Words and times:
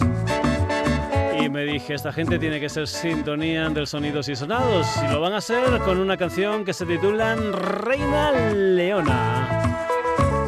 y 1.40 1.48
me 1.50 1.64
dije, 1.64 1.94
esta 1.94 2.12
gente 2.12 2.38
tiene 2.40 2.60
que 2.60 2.68
ser 2.70 2.88
sintonía 2.88 3.70
del 3.70 3.86
Sonidos 3.88 4.28
y 4.30 4.36
Sonados 4.36 4.88
y 5.04 5.08
lo 5.12 5.22
van 5.22 5.34
a 5.34 5.38
hacer 5.38 5.80
con 5.80 6.00
una 6.00 6.18
canción 6.18 6.66
que 6.66 6.74
se 6.74 6.86
titula 6.86 7.36
Reina 7.36 8.32
Leona. 8.52 9.88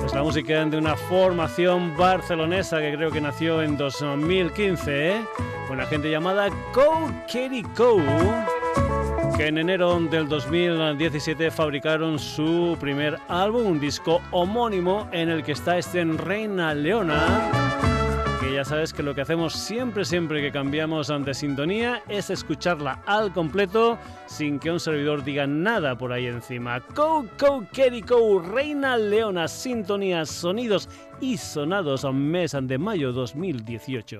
Es 0.05 0.13
la 0.13 0.23
música 0.23 0.65
de 0.65 0.77
una 0.77 0.95
formación 0.95 1.97
barcelonesa 1.97 2.79
que 2.79 2.93
creo 2.93 3.11
que 3.11 3.21
nació 3.21 3.61
en 3.61 3.77
2015, 3.77 5.11
¿eh? 5.11 5.21
la 5.75 5.85
gente 5.85 6.09
llamada 6.09 6.49
Co 6.73 7.11
Kerry 7.27 7.61
Co 7.75 8.01
que 9.37 9.45
en 9.45 9.59
enero 9.59 9.99
del 9.99 10.27
2017 10.27 11.51
fabricaron 11.51 12.17
su 12.17 12.75
primer 12.79 13.19
álbum, 13.27 13.67
un 13.67 13.79
disco 13.79 14.19
homónimo 14.31 15.07
en 15.11 15.29
el 15.29 15.43
que 15.43 15.51
está 15.51 15.77
este 15.77 16.01
en 16.01 16.17
Reina 16.17 16.73
Leona. 16.73 17.51
Que 18.41 18.51
ya 18.51 18.65
sabes 18.65 18.93
que 18.93 19.03
lo 19.03 19.13
que 19.13 19.21
hacemos 19.21 19.53
siempre, 19.53 20.05
siempre 20.05 20.41
que 20.41 20.51
cambiamos 20.51 21.11
ante 21.11 21.35
sintonía 21.35 22.01
es 22.09 22.31
escucharla 22.31 23.03
al 23.05 23.31
completo 23.31 23.99
sin 24.25 24.57
que 24.57 24.71
un 24.71 24.79
servidor 24.79 25.23
diga 25.23 25.45
nada 25.45 25.95
por 25.95 26.13
ahí 26.13 26.25
encima. 26.25 26.79
Co, 26.79 27.27
co, 27.37 27.63
co, 28.07 28.39
Reina 28.39 28.97
Leona, 28.97 29.47
sintonía, 29.47 30.25
sonidos 30.25 30.89
y 31.21 31.37
sonados 31.37 32.05
a 32.05 32.11
mes 32.11 32.57
de 32.59 32.77
mayo 32.79 33.11
2018. 33.11 34.19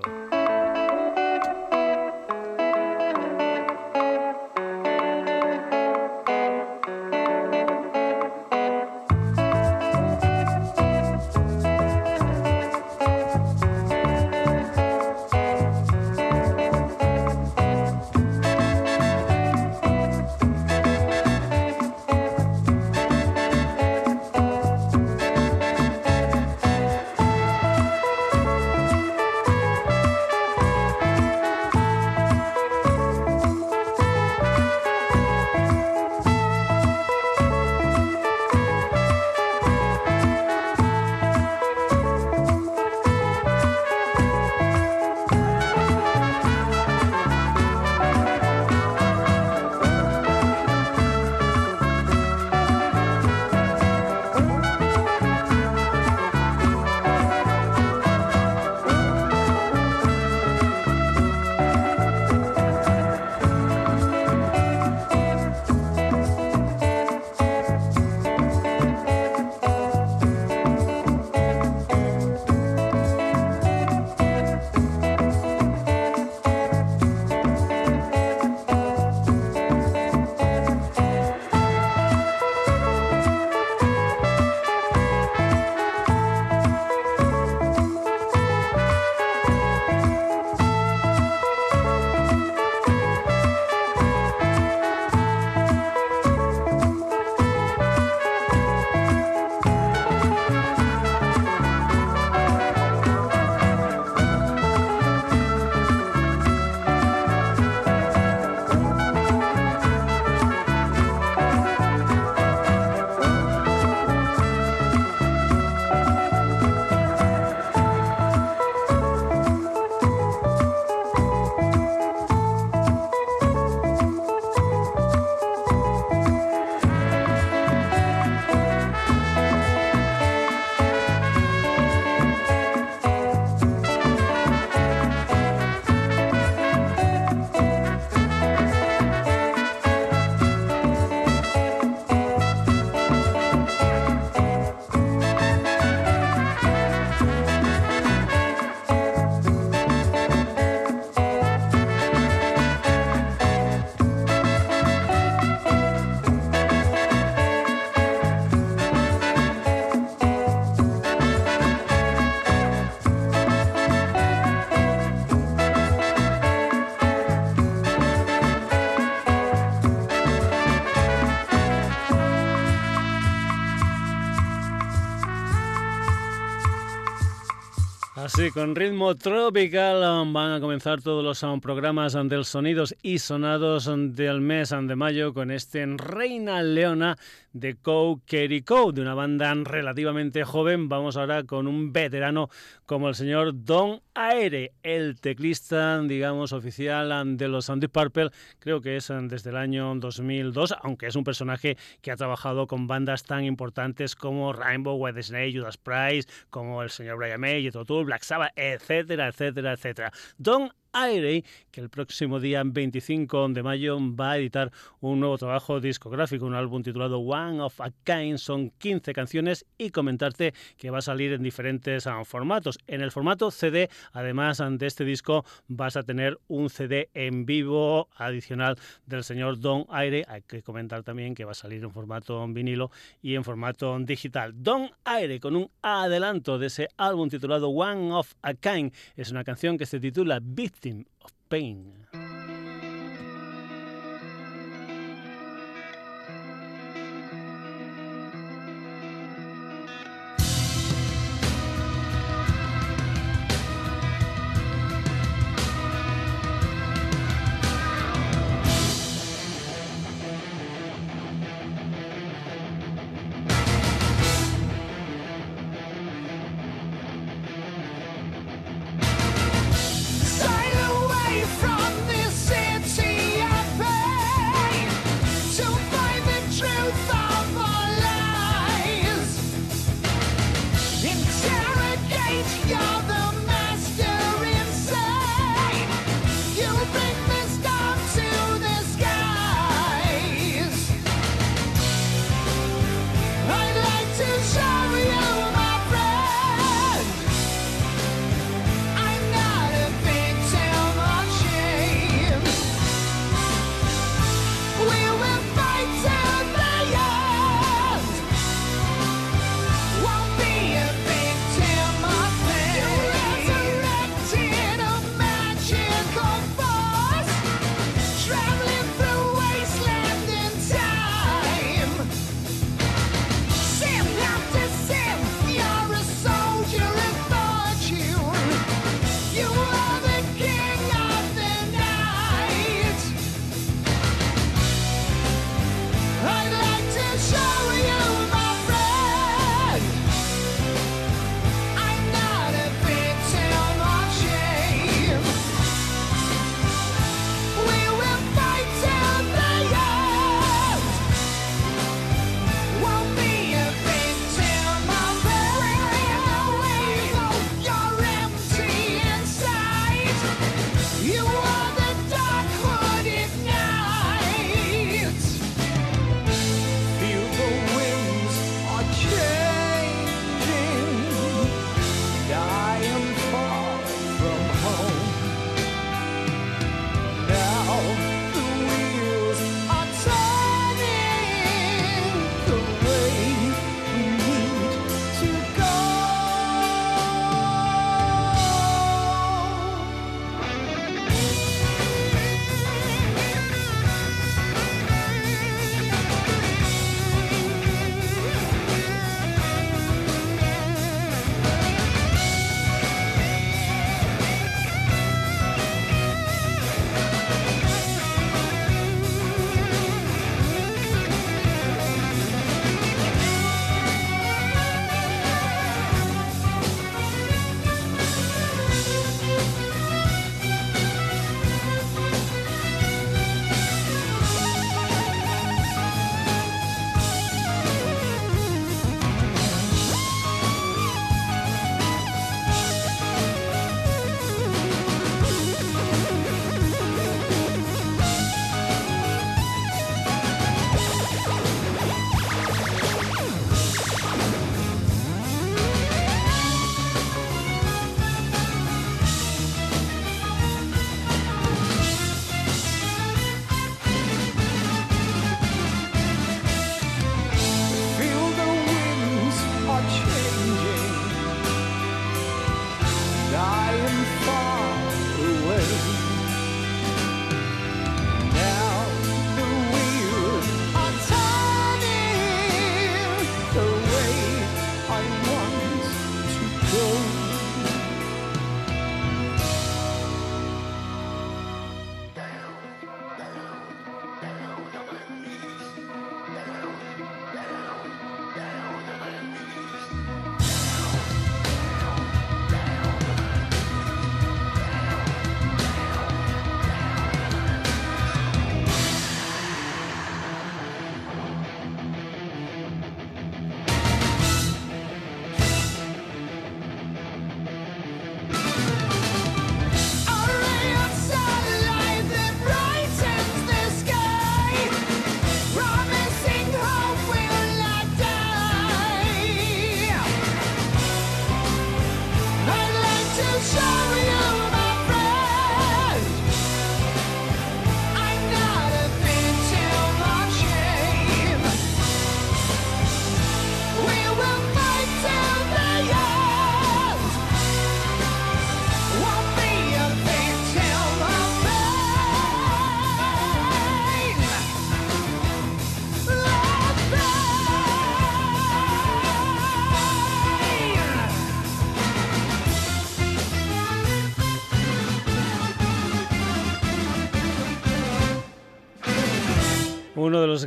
Sí, 178.29 178.51
con 178.51 178.75
ritmo 178.75 179.15
tropical 179.15 180.03
um, 180.03 180.33
van 180.33 180.51
a 180.51 180.59
comenzar 180.59 181.01
todos 181.01 181.23
los 181.23 181.43
um, 181.43 181.61
programas 181.61 182.13
um, 182.13 182.27
del 182.27 182.43
sonidos 182.43 182.93
y 183.01 183.19
sonados 183.19 183.89
del 184.15 184.41
mes 184.41 184.69
de 184.69 184.95
mayo 184.95 185.33
con 185.33 185.49
este 185.49 185.85
Reina 185.85 186.61
Leona 186.61 187.15
de 187.53 187.75
Co 187.75 188.21
Kerry 188.25 188.61
Co, 188.61 188.91
de 188.91 189.01
una 189.01 189.13
banda 189.13 189.53
relativamente 189.53 190.43
joven. 190.43 190.89
Vamos 190.89 191.17
ahora 191.17 191.43
con 191.43 191.67
un 191.67 191.93
veterano 191.93 192.49
como 192.85 193.09
el 193.09 193.15
señor 193.15 193.51
Don 193.65 194.01
Aere, 194.13 194.73
el 194.83 195.19
teclista, 195.19 196.01
digamos, 196.01 196.53
oficial 196.53 197.37
de 197.37 197.47
los 197.47 197.67
Deep 197.67 197.91
Purple, 197.91 198.29
creo 198.59 198.81
que 198.81 198.97
es 198.97 199.11
desde 199.23 199.49
el 199.49 199.57
año 199.57 199.93
2002, 199.95 200.75
aunque 200.81 201.07
es 201.07 201.15
un 201.15 201.23
personaje 201.23 201.77
que 202.01 202.11
ha 202.11 202.15
trabajado 202.15 202.67
con 202.67 202.87
bandas 202.87 203.23
tan 203.23 203.43
importantes 203.43 204.15
como 204.15 204.53
Rainbow, 204.53 204.95
White 204.95 205.23
Snake, 205.23 205.57
Judas 205.57 205.77
Price, 205.77 206.27
como 206.49 206.81
el 206.83 206.89
señor 206.89 207.17
Brian 207.17 207.41
May, 207.41 207.63
Jethro 207.63 207.85
Tull, 207.85 208.05
Etcétera, 208.55 209.27
etcétera, 209.27 209.73
etcétera. 209.73 210.11
Don 210.37 210.69
Aire, 210.93 211.43
que 211.71 211.81
el 211.81 211.89
próximo 211.89 212.39
día 212.39 212.63
25 212.65 213.49
de 213.49 213.63
mayo 213.63 213.97
va 213.99 214.31
a 214.31 214.37
editar 214.37 214.71
un 214.99 215.19
nuevo 215.19 215.37
trabajo 215.37 215.79
discográfico, 215.79 216.45
un 216.45 216.55
álbum 216.55 216.83
titulado 216.83 217.19
One 217.19 217.61
of 217.61 217.79
a 217.81 217.91
Kind. 218.03 218.37
Son 218.37 218.71
15 218.71 219.13
canciones 219.13 219.65
y 219.77 219.89
comentarte 219.91 220.53
que 220.77 220.89
va 220.89 220.99
a 220.99 221.01
salir 221.01 221.33
en 221.33 221.43
diferentes 221.43 222.07
ah, 222.07 222.23
formatos. 222.25 222.79
En 222.87 223.01
el 223.01 223.11
formato 223.11 223.51
CD, 223.51 223.89
además 224.13 224.57
de 224.57 224.85
este 224.85 225.05
disco, 225.05 225.45
vas 225.67 225.97
a 225.97 226.03
tener 226.03 226.39
un 226.47 226.69
CD 226.69 227.09
en 227.13 227.45
vivo 227.45 228.09
adicional 228.15 228.77
del 229.05 229.23
señor 229.23 229.59
Don 229.59 229.85
Aire. 229.89 230.25
Hay 230.27 230.41
que 230.41 230.63
comentar 230.63 231.03
también 231.03 231.35
que 231.35 231.45
va 231.45 231.51
a 231.51 231.55
salir 231.55 231.83
en 231.83 231.91
formato 231.91 232.45
vinilo 232.47 232.91
y 233.21 233.35
en 233.35 233.43
formato 233.43 233.97
digital. 233.99 234.53
Don 234.55 234.89
Aire 235.05 235.39
con 235.39 235.55
un 235.55 235.69
adelanto 235.81 236.57
de 236.57 236.67
ese 236.67 236.89
álbum 236.97 237.29
titulado 237.29 237.69
One 237.69 238.11
of 238.13 238.33
a 238.41 238.53
Kind. 238.53 238.93
Es 239.15 239.31
una 239.31 239.43
canción 239.43 239.77
que 239.77 239.85
se 239.85 239.99
titula 239.99 240.39
Victim 240.79 241.07
of 241.25 241.31
Pain. 241.49 242.26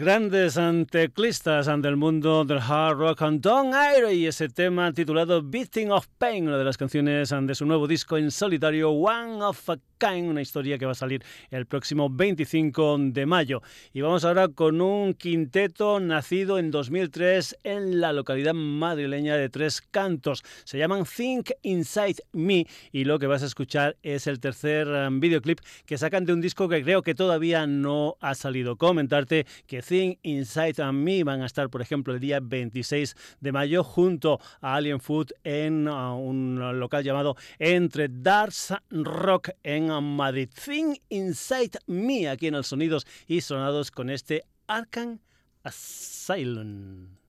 Grandes 0.01 0.59
teclistas 0.91 1.67
del 1.83 1.97
mundo 1.99 2.43
del 2.47 2.59
hard 2.59 2.97
rock, 2.97 3.21
Don 3.33 3.75
Aire, 3.75 4.15
y 4.15 4.27
ese 4.27 4.49
tema 4.49 4.91
titulado 4.95 5.43
Beating 5.43 5.91
of 5.93 6.07
Pain, 6.17 6.49
una 6.49 6.57
de 6.57 6.65
las 6.65 6.79
canciones 6.79 7.35
de 7.43 7.55
su 7.55 7.67
nuevo 7.67 7.87
disco 7.87 8.17
en 8.17 8.31
solitario, 8.31 8.91
One 8.91 9.43
of 9.43 9.69
a 9.69 9.77
una 10.03 10.41
historia 10.41 10.79
que 10.79 10.87
va 10.87 10.93
a 10.93 10.95
salir 10.95 11.23
el 11.51 11.67
próximo 11.67 12.09
25 12.09 12.97
de 12.99 13.27
mayo. 13.27 13.61
Y 13.93 14.01
vamos 14.01 14.25
ahora 14.25 14.49
con 14.49 14.81
un 14.81 15.13
quinteto 15.13 16.01
nacido 16.01 16.59
en 16.59 16.71
2003 16.71 17.59
en 17.65 18.01
la 18.01 18.15
localidad 18.15 18.55
madrileña 18.55 19.37
de 19.37 19.51
Tres 19.51 19.83
Cantos. 19.83 20.43
Se 20.65 20.79
llaman 20.79 21.05
Think 21.05 21.51
Inside 21.63 22.17
Me 22.33 22.67
y 22.93 23.05
lo 23.05 23.19
que 23.19 23.27
vas 23.27 23.43
a 23.43 23.47
escuchar 23.47 23.99
es 24.03 24.27
el 24.27 24.41
tercer 24.41 24.89
um, 24.89 25.21
videoclip 25.21 25.61
que 25.85 25.99
sacan 25.99 26.25
de 26.25 26.33
un 26.33 26.41
disco 26.41 26.67
que 26.67 26.83
creo 26.83 27.03
que 27.03 27.15
todavía 27.15 27.67
no 27.67 28.17
ha 28.21 28.35
salido. 28.35 28.77
Comentarte 28.77 29.47
que 29.67 29.83
Think 29.83 30.19
Inside 30.23 30.93
Me 30.93 31.25
van 31.25 31.43
a 31.43 31.47
estar, 31.47 31.69
por 31.69 31.83
ejemplo, 31.83 32.15
el 32.15 32.21
día 32.21 32.41
26 32.43 33.17
de 33.41 33.53
mayo 33.53 33.85
junto 33.85 34.41
a 34.63 34.77
Alien 34.77 35.01
Food 35.01 35.33
en 35.45 35.87
uh, 35.87 36.17
un 36.17 36.81
local 36.81 37.05
llamado 37.05 37.37
Entre 37.59 38.09
Darts 38.09 38.73
Rock 38.89 39.51
en 39.63 39.90
Madrid. 39.99 40.51
Thing 40.65 40.97
Inside 41.09 41.79
Me, 41.87 42.29
aquí 42.29 42.47
en 42.47 42.55
el 42.55 42.65
Sonidos 42.65 43.07
y 43.27 43.41
Sonados 43.41 43.91
con 43.91 44.11
este 44.11 44.45
Arkham 44.69 45.19
Asylum. 45.65 47.20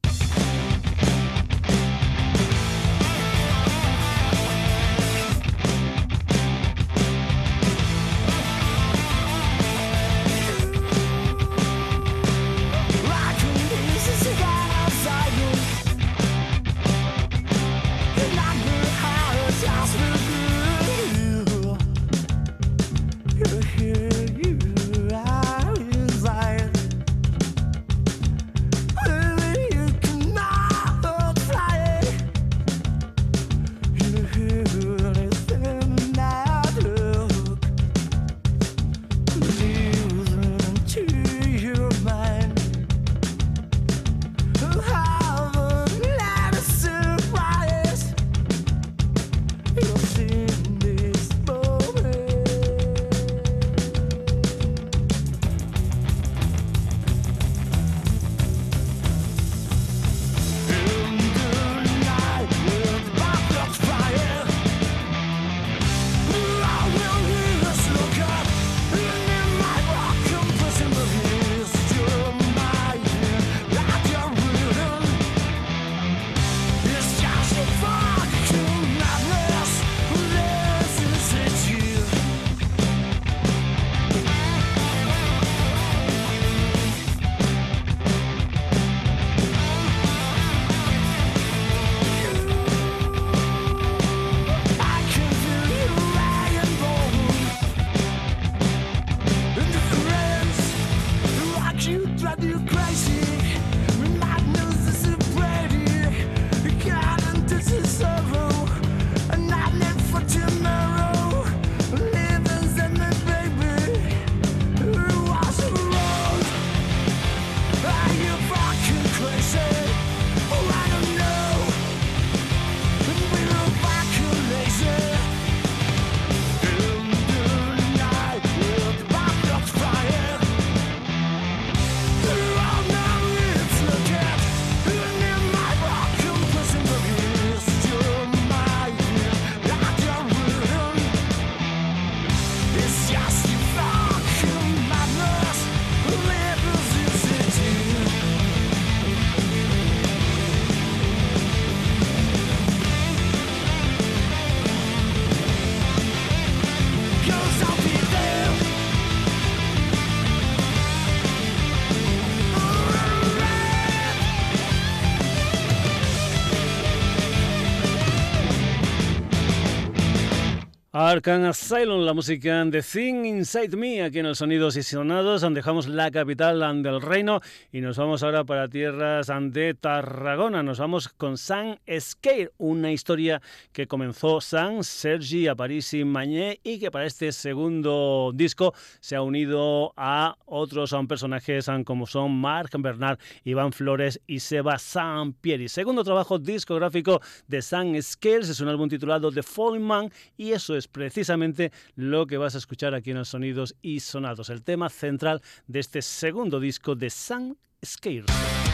Arkham 171.12 171.44
Asylum, 171.44 172.06
la 172.06 172.14
música 172.14 172.64
de 172.64 172.82
Thing 172.82 173.26
Inside 173.26 173.76
Me, 173.76 174.02
aquí 174.02 174.20
en 174.20 174.28
el 174.28 174.36
Sonidos 174.38 174.78
y 174.78 174.84
Sonados. 174.84 175.46
Dejamos 175.54 175.90
la 175.90 176.10
capital 176.10 176.82
del 176.82 177.02
reino 177.02 177.42
y 177.70 177.82
nos 177.82 177.98
vamos 177.98 178.24
ahora 178.24 178.46
para 178.46 178.70
tierras 178.70 179.28
de 179.28 179.74
Tarragona. 179.74 180.64
Nos 180.64 180.80
vamos 180.80 181.10
con 181.10 181.38
San 181.38 181.78
Scare, 182.00 182.52
una 182.58 182.94
historia 182.94 183.42
que 183.74 183.88
comenzó 183.88 184.40
San 184.40 184.86
Sergi 184.86 185.48
Parisi 185.54 186.06
Mañé 186.06 186.62
y 186.64 186.80
que 186.80 186.92
para 186.92 187.06
este 187.06 187.34
segundo 187.34 188.32
disco 188.34 188.74
se 189.02 189.18
ha 189.18 189.22
unido 189.22 189.94
a 189.98 190.38
otros 190.46 190.96
personajes 191.10 191.70
como 191.84 192.08
son 192.08 192.40
Marc 192.40 192.72
Bernard, 192.80 193.20
Iván 193.44 193.74
Flores 193.74 194.22
y 194.28 194.40
Seba 194.40 194.80
Sampieri. 194.80 195.68
Segundo 195.68 196.06
trabajo 196.06 196.40
discográfico 196.40 197.20
de 197.50 197.62
San 197.62 198.02
Scales 198.02 198.48
es 198.48 198.62
un 198.62 198.70
álbum 198.70 198.88
titulado 198.88 199.30
The 199.30 199.44
Falling 199.44 199.84
Man 199.84 200.10
y 200.38 200.54
eso 200.54 200.74
es 200.78 200.88
precisamente 201.02 201.72
lo 201.96 202.28
que 202.28 202.38
vas 202.38 202.54
a 202.54 202.60
escuchar 202.60 202.94
aquí 202.94 203.10
en 203.10 203.18
los 203.18 203.30
Sonidos 203.30 203.76
y 203.82 204.02
Sonados, 204.02 204.52
el 204.52 204.62
tema 204.62 204.88
central 204.88 205.42
de 205.66 205.80
este 205.80 206.04
segundo 206.04 206.60
disco 206.60 206.94
de 206.94 207.10
Sun 207.10 207.58
Scares. 207.84 208.71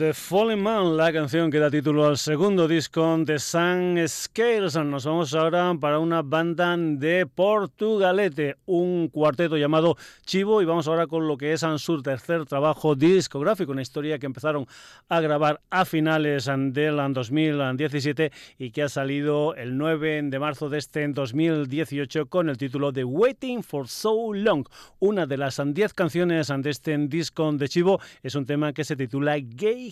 The 0.00 0.14
Fallen 0.14 0.62
Man, 0.62 0.96
la 0.96 1.12
canción 1.12 1.50
que 1.50 1.58
da 1.58 1.68
título 1.68 2.06
al 2.06 2.16
segundo 2.16 2.66
disco 2.66 3.18
de 3.18 3.38
Sun 3.38 3.98
Scales. 4.08 4.74
Nos 4.74 5.04
vamos 5.04 5.34
ahora 5.34 5.74
para 5.78 5.98
una 5.98 6.22
banda 6.22 6.74
de 6.74 7.26
Portugalete, 7.26 8.56
un 8.64 9.08
cuarteto 9.08 9.58
llamado 9.58 9.98
Chivo, 10.24 10.62
y 10.62 10.64
vamos 10.64 10.88
ahora 10.88 11.06
con 11.06 11.28
lo 11.28 11.36
que 11.36 11.52
es 11.52 11.66
su 11.76 12.00
tercer 12.00 12.46
trabajo 12.46 12.94
discográfico, 12.94 13.72
una 13.72 13.82
historia 13.82 14.18
que 14.18 14.24
empezaron 14.24 14.66
a 15.10 15.20
grabar 15.20 15.60
a 15.68 15.84
finales 15.84 16.46
del 16.46 17.12
2017 17.12 18.32
y 18.58 18.70
que 18.70 18.84
ha 18.84 18.88
salido 18.88 19.54
el 19.54 19.76
9 19.76 20.22
de 20.22 20.38
marzo 20.38 20.70
de 20.70 20.78
este 20.78 21.06
2018 21.08 22.24
con 22.24 22.48
el 22.48 22.56
título 22.56 22.90
de 22.90 23.04
Waiting 23.04 23.62
for 23.62 23.86
So 23.86 24.32
Long. 24.32 24.66
Una 24.98 25.26
de 25.26 25.36
las 25.36 25.60
10 25.62 25.92
canciones 25.92 26.50
de 26.56 26.70
este 26.70 26.96
disco 26.96 27.52
de 27.52 27.68
Chivo 27.68 28.00
es 28.22 28.34
un 28.34 28.46
tema 28.46 28.72
que 28.72 28.84
se 28.84 28.96
titula 28.96 29.36
Gay 29.38 29.89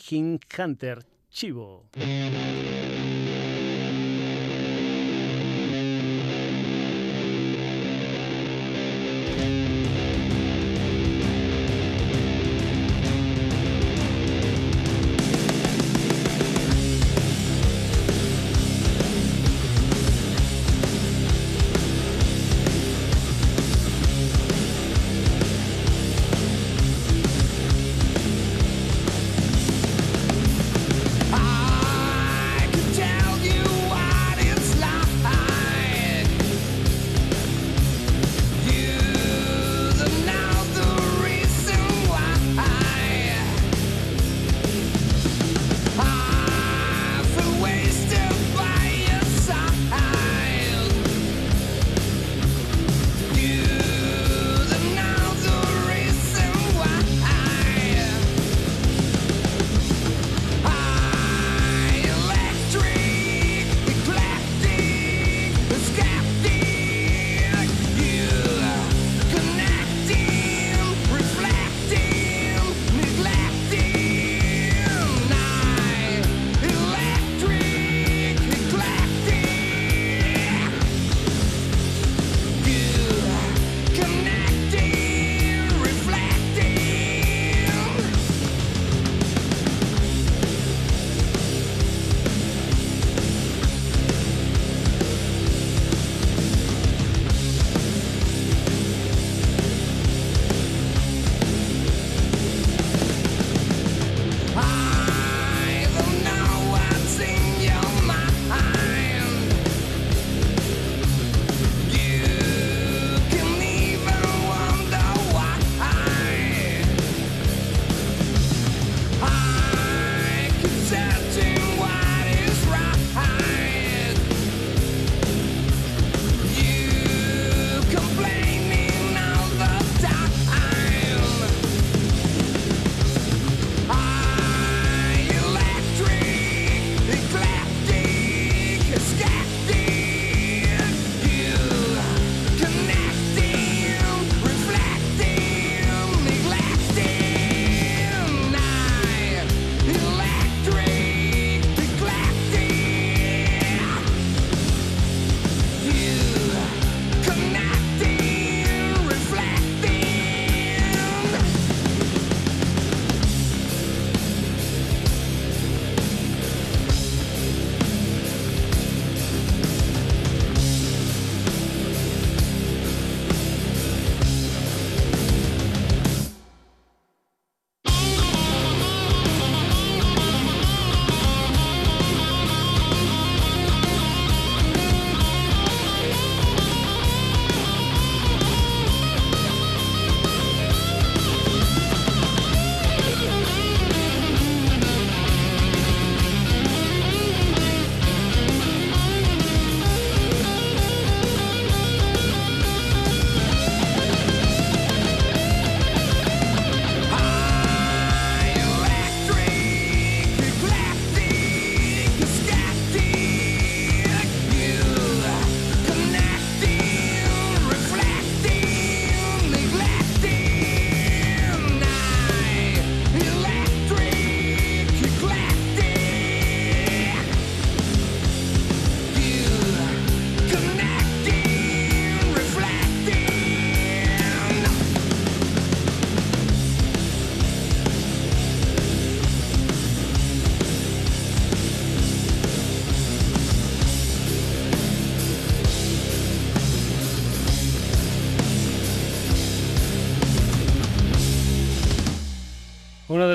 Hunter 0.56 1.04
Chivo. 1.30 1.88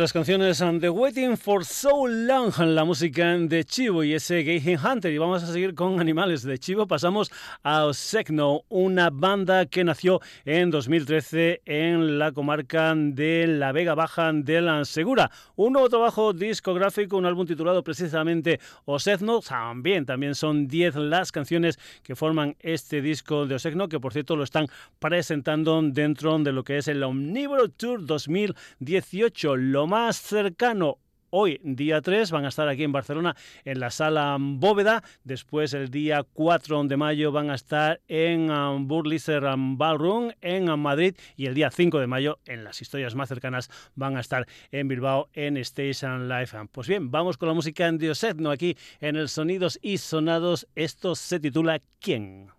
Las 0.03 0.11
canciones 0.11 0.61
The 0.81 0.89
Waiting 0.89 1.37
for 1.37 1.63
So 1.63 2.07
Long, 2.07 2.51
la 2.57 2.83
música 2.83 3.37
de 3.37 3.63
Chivo 3.63 4.03
y 4.03 4.13
ese 4.13 4.43
Gay 4.43 4.75
Hunter. 4.75 5.13
Y 5.13 5.17
vamos 5.17 5.43
a 5.43 5.47
seguir 5.47 5.73
con 5.75 6.01
animales 6.01 6.43
de 6.43 6.57
Chivo. 6.57 6.87
Pasamos 6.87 7.31
a 7.63 7.85
Osecno, 7.85 8.63
una 8.67 9.09
banda 9.09 9.65
que 9.65 9.85
nació 9.85 10.19
en 10.43 10.71
2013 10.71 11.61
en 11.63 12.19
la 12.19 12.33
comarca 12.33 12.93
de 12.93 13.47
la 13.47 13.71
Vega 13.71 13.95
Baja 13.95 14.33
de 14.33 14.61
la 14.61 14.83
Segura. 14.83 15.31
Un 15.55 15.71
nuevo 15.71 15.87
trabajo 15.87 16.33
discográfico, 16.33 17.15
un 17.15 17.25
álbum 17.25 17.47
titulado 17.47 17.81
precisamente 17.81 18.59
Osecno. 18.83 19.39
También, 19.39 20.05
también 20.05 20.35
son 20.35 20.67
10 20.67 20.95
las 20.95 21.31
canciones 21.31 21.79
que 22.03 22.17
forman 22.17 22.57
este 22.59 23.01
disco 23.01 23.45
de 23.45 23.55
Osecno, 23.55 23.87
que 23.87 24.01
por 24.01 24.11
cierto 24.11 24.35
lo 24.35 24.43
están 24.43 24.67
presentando 24.99 25.81
dentro 25.81 26.37
de 26.39 26.51
lo 26.51 26.65
que 26.65 26.79
es 26.79 26.89
el 26.89 27.03
Omnívoro 27.03 27.69
Tour 27.69 28.05
2018 28.05 29.55
lo 29.55 29.87
más 29.93 30.19
cercano 30.19 30.97
hoy, 31.29 31.61
día 31.63 32.01
3, 32.01 32.31
van 32.31 32.45
a 32.45 32.47
estar 32.47 32.67
aquí 32.67 32.83
en 32.83 32.91
Barcelona 32.91 33.35
en 33.63 33.79
la 33.79 33.91
sala 33.91 34.37
Bóveda. 34.39 35.03
Después, 35.23 35.75
el 35.75 35.91
día 35.91 36.25
4 36.33 36.85
de 36.85 36.97
mayo, 36.97 37.31
van 37.31 37.51
a 37.51 37.53
estar 37.53 38.01
en 38.07 38.49
um, 38.49 38.87
um, 38.91 39.77
Ballroom 39.77 40.31
en 40.41 40.71
um, 40.71 40.81
Madrid. 40.81 41.15
Y 41.35 41.45
el 41.45 41.53
día 41.53 41.69
5 41.69 41.99
de 41.99 42.07
mayo, 42.07 42.39
en 42.47 42.63
las 42.63 42.81
historias 42.81 43.13
más 43.13 43.29
cercanas, 43.29 43.69
van 43.93 44.17
a 44.17 44.21
estar 44.21 44.47
en 44.71 44.87
Bilbao 44.87 45.29
en 45.33 45.57
Station 45.57 46.27
Live. 46.27 46.49
Pues 46.71 46.87
bien, 46.87 47.11
vamos 47.11 47.37
con 47.37 47.49
la 47.49 47.53
música 47.53 47.87
en 47.87 47.99
no 48.37 48.49
aquí 48.49 48.75
en 48.99 49.15
el 49.15 49.29
Sonidos 49.29 49.77
y 49.83 49.99
Sonados. 49.99 50.67
Esto 50.73 51.13
se 51.13 51.39
titula 51.39 51.79
¿Quién? 51.99 52.49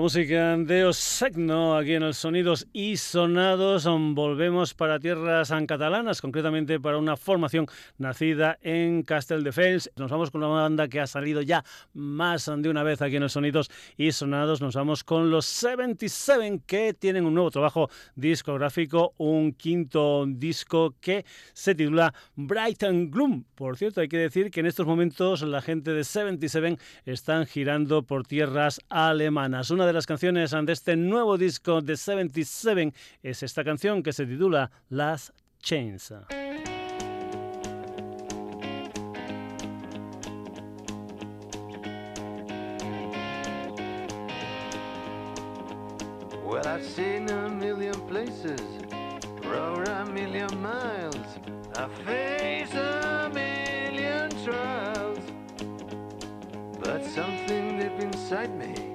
Música 0.00 0.56
de 0.56 0.84
Osegno, 1.20 1.76
aquí 1.76 1.92
en 1.92 2.02
el 2.02 2.14
Sonidos 2.14 2.66
y 2.72 2.96
Sonados, 2.96 3.86
volvemos 3.86 4.72
para 4.72 4.98
tierras 4.98 5.52
catalanas, 5.68 6.22
concretamente 6.22 6.80
para 6.80 6.96
una 6.96 7.14
formación 7.18 7.66
nacida 7.98 8.58
en 8.62 9.02
Castelldefels. 9.02 9.90
Nos 9.96 10.10
vamos 10.10 10.30
con 10.30 10.42
una 10.42 10.62
banda 10.62 10.88
que 10.88 10.98
ha 10.98 11.06
salido 11.06 11.42
ya 11.42 11.62
más 11.92 12.50
de 12.56 12.70
una 12.70 12.82
vez 12.84 13.02
aquí 13.02 13.16
en 13.16 13.24
el 13.24 13.28
Sonidos 13.28 13.70
y 13.98 14.12
Sonados. 14.12 14.62
Nos 14.62 14.74
vamos 14.74 15.04
con 15.04 15.30
los 15.30 15.44
77 15.44 16.62
que 16.66 16.94
tienen 16.94 17.26
un 17.26 17.34
nuevo 17.34 17.50
trabajo 17.50 17.90
discográfico, 18.14 19.12
un 19.18 19.52
quinto 19.52 20.24
disco 20.26 20.94
que 21.02 21.26
se 21.52 21.74
titula 21.74 22.14
Bright 22.34 22.82
and 22.84 23.12
Gloom. 23.12 23.44
Por 23.54 23.76
cierto, 23.76 24.00
hay 24.00 24.08
que 24.08 24.16
decir 24.16 24.50
que 24.50 24.60
en 24.60 24.66
estos 24.66 24.86
momentos 24.86 25.42
la 25.42 25.60
gente 25.60 25.92
de 25.92 26.02
77 26.02 26.78
están 27.04 27.44
girando 27.44 28.04
por 28.04 28.26
tierras 28.26 28.80
alemanas 28.88 29.70
una 29.70 29.84
de 29.84 29.92
las 29.92 30.06
canciones 30.06 30.52
de 30.52 30.72
este 30.72 30.96
nuevo 31.10 31.36
disco 31.36 31.80
de 31.80 31.96
77 31.96 32.94
es 33.22 33.42
esta 33.42 33.64
canción 33.64 34.02
que 34.02 34.12
se 34.12 34.24
titula 34.24 34.70
Las 34.88 35.32
Chains. 35.60 36.12
Well, 46.44 46.66
I've 46.66 46.84
seen 46.84 47.28
a 47.30 47.48
million 47.48 48.00
places, 48.08 48.60
rode 49.44 49.88
a 49.88 50.04
million 50.06 50.50
miles, 50.62 51.16
I 51.76 51.88
face 52.04 52.74
a 52.74 53.30
million 53.32 54.30
trials, 54.44 55.18
but 56.80 57.04
something 57.04 57.78
deep 57.78 58.00
inside 58.00 58.56
me. 58.56 58.89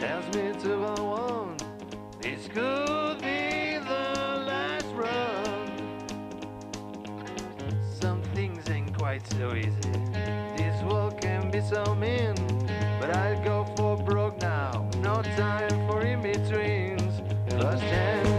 tells 0.00 0.26
me 0.36 0.52
to 0.52 0.68
go 0.68 0.94
on. 1.12 1.56
This 2.20 2.46
could 2.46 3.18
be 3.20 3.78
the 3.78 4.44
last 4.46 4.86
run. 4.94 5.72
Some 8.00 8.22
things 8.34 8.68
ain't 8.70 8.96
quite 8.96 9.26
so 9.32 9.54
easy. 9.56 9.92
This 10.56 10.80
world 10.84 11.20
can 11.20 11.50
be 11.50 11.60
so 11.60 11.96
mean, 11.96 12.36
but 13.00 13.10
I'll 13.16 13.42
go 13.42 13.64
for 13.76 13.96
broke 13.96 14.40
now. 14.40 14.88
No 15.02 15.20
time 15.36 15.88
for 15.88 16.02
in 16.02 16.22
betweens. 16.22 17.20
Lost 17.54 17.82
chance. 17.82 18.37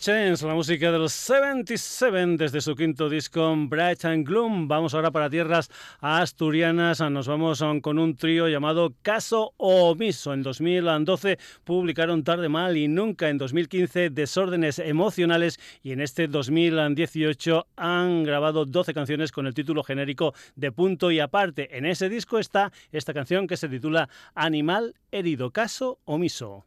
Change, 0.00 0.42
la 0.42 0.54
música 0.54 0.90
de 0.90 0.98
los 0.98 1.12
77 1.12 2.36
desde 2.38 2.60
su 2.60 2.74
quinto 2.74 3.10
disco 3.10 3.54
Bright 3.56 4.04
and 4.04 4.26
Gloom. 4.26 4.66
Vamos 4.66 4.94
ahora 4.94 5.10
para 5.10 5.28
tierras 5.28 5.70
asturianas. 6.00 7.00
Nos 7.10 7.26
vamos 7.26 7.62
con 7.82 7.98
un 7.98 8.16
trío 8.16 8.48
llamado 8.48 8.94
Caso 9.02 9.52
Omiso. 9.56 10.32
En 10.32 10.42
2012 10.42 11.38
publicaron 11.64 12.24
Tarde 12.24 12.48
Mal 12.48 12.76
y 12.76 12.88
Nunca. 12.88 13.28
En 13.28 13.38
2015 13.38 14.10
Desórdenes 14.10 14.78
Emocionales. 14.78 15.60
Y 15.82 15.92
en 15.92 16.00
este 16.00 16.26
2018 16.26 17.66
han 17.76 18.24
grabado 18.24 18.64
12 18.64 18.94
canciones 18.94 19.32
con 19.32 19.46
el 19.46 19.54
título 19.54 19.82
genérico 19.82 20.32
de 20.54 20.72
Punto 20.72 21.10
y 21.10 21.20
Aparte. 21.20 21.76
En 21.76 21.86
ese 21.86 22.08
disco 22.08 22.38
está 22.38 22.72
esta 22.92 23.12
canción 23.12 23.46
que 23.46 23.56
se 23.56 23.68
titula 23.68 24.08
Animal 24.34 24.94
Herido. 25.10 25.50
Caso 25.50 25.98
Omiso. 26.04 26.66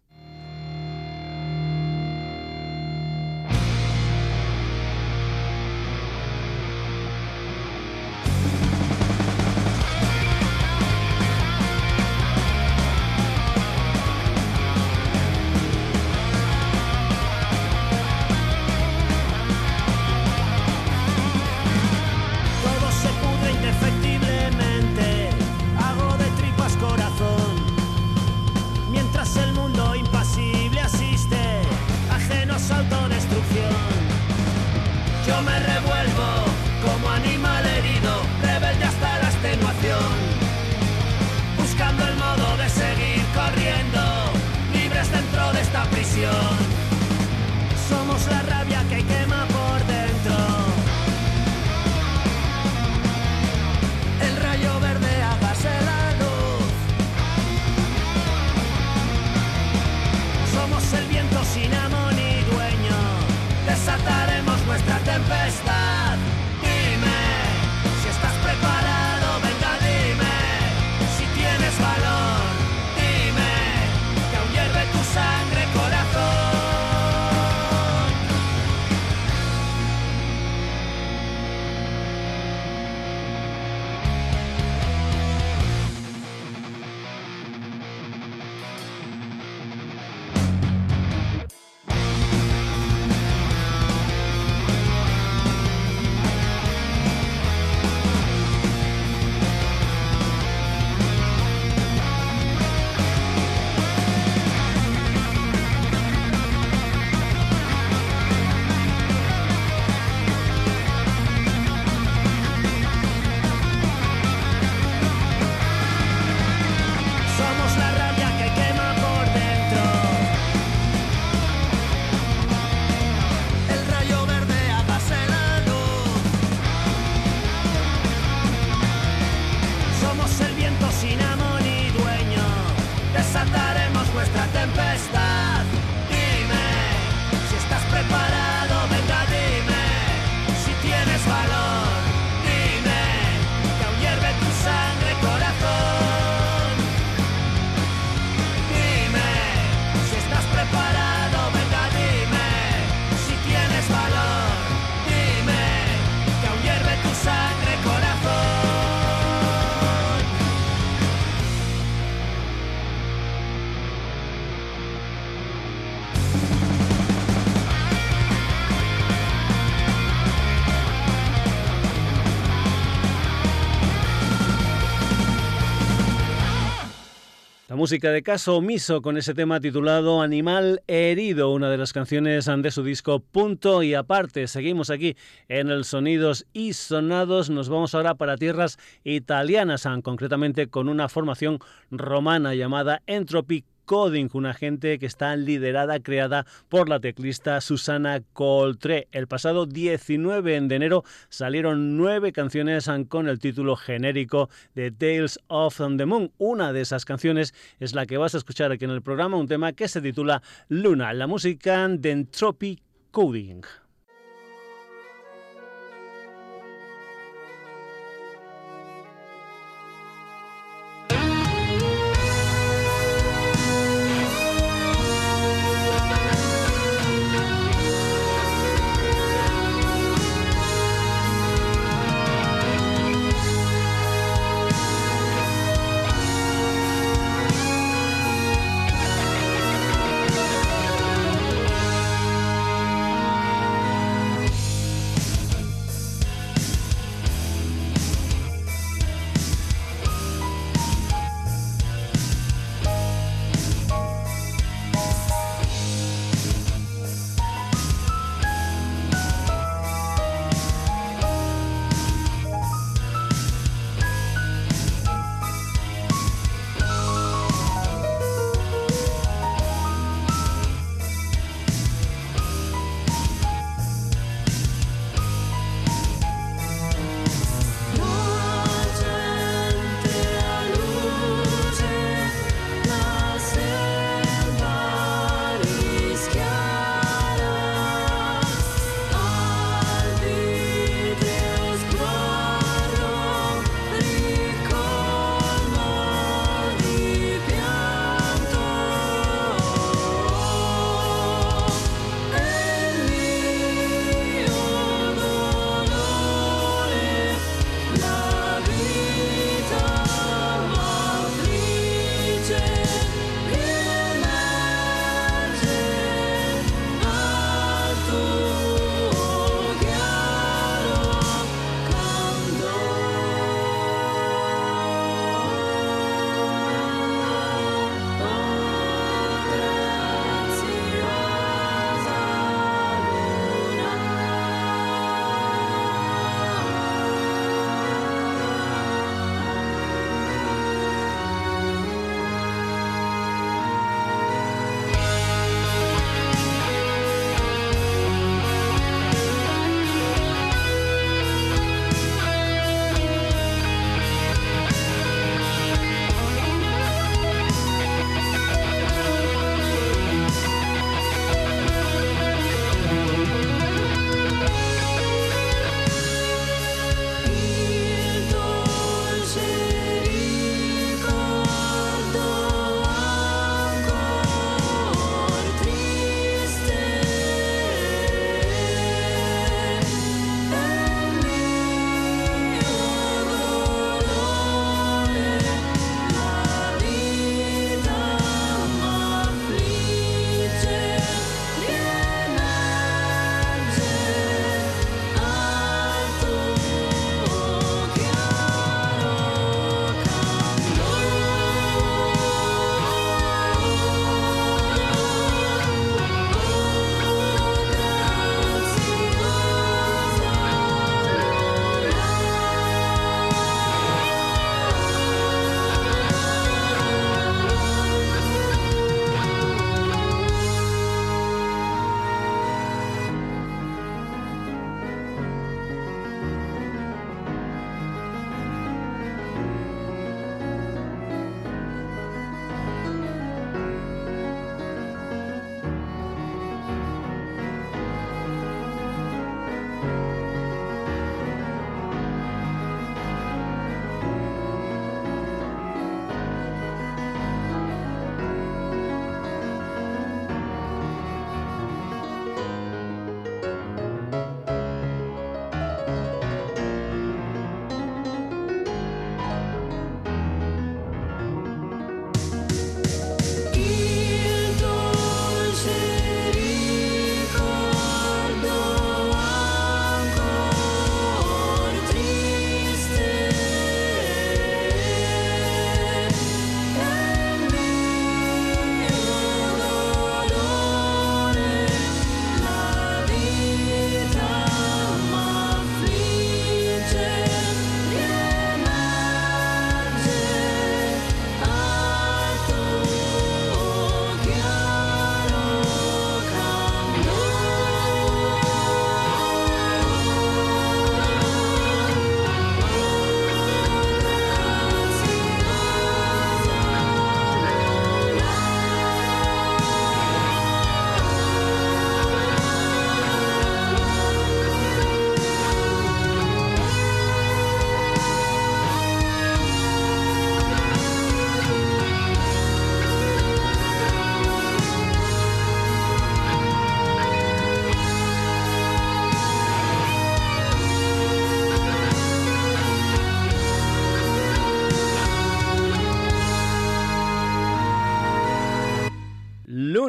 De 178.01 178.23
Caso 178.23 178.57
Omiso 178.57 179.01
con 179.01 179.15
ese 179.15 179.33
tema 179.33 179.61
titulado 179.61 180.21
Animal 180.21 180.83
Herido, 180.85 181.53
una 181.53 181.69
de 181.69 181.77
las 181.77 181.93
canciones 181.93 182.45
de 182.45 182.71
su 182.71 182.83
disco 182.83 183.21
Punto 183.21 183.83
y 183.83 183.93
aparte. 183.93 184.47
Seguimos 184.47 184.89
aquí 184.89 185.15
en 185.47 185.69
el 185.69 185.85
Sonidos 185.85 186.45
y 186.51 186.73
Sonados. 186.73 187.49
Nos 187.49 187.69
vamos 187.69 187.95
ahora 187.95 188.15
para 188.15 188.35
tierras 188.35 188.77
italianas, 189.05 189.87
concretamente 190.03 190.67
con 190.67 190.89
una 190.89 191.07
formación 191.07 191.59
romana 191.89 192.53
llamada 192.53 193.01
Entropy 193.07 193.63
Coding, 193.85 194.29
una 194.33 194.53
gente 194.53 194.99
que 194.99 195.05
está 195.05 195.35
liderada, 195.35 195.99
creada 195.99 196.45
por 196.69 196.89
la 196.89 196.99
teclista 196.99 197.61
Susana 197.61 198.21
Coltré. 198.33 199.07
El 199.11 199.27
pasado 199.27 199.65
19 199.65 200.61
de 200.61 200.75
enero 200.75 201.03
salieron 201.29 201.97
nueve 201.97 202.31
canciones 202.31 202.89
con 203.07 203.29
el 203.29 203.39
título 203.39 203.75
genérico 203.75 204.49
de 204.73 204.91
Tales 204.91 205.39
of 205.47 205.79
the 205.97 206.05
Moon. 206.05 206.31
Una 206.37 206.73
de 206.73 206.81
esas 206.81 207.05
canciones 207.05 207.53
es 207.79 207.93
la 207.93 208.05
que 208.05 208.17
vas 208.17 208.35
a 208.35 208.39
escuchar 208.39 208.71
aquí 208.71 208.85
en 208.85 208.91
el 208.91 209.01
programa, 209.01 209.37
un 209.37 209.47
tema 209.47 209.73
que 209.73 209.87
se 209.87 210.01
titula 210.01 210.41
Luna, 210.67 211.13
la 211.13 211.27
música 211.27 211.87
de 211.87 212.11
Entropy 212.11 212.81
Coding. 213.11 213.61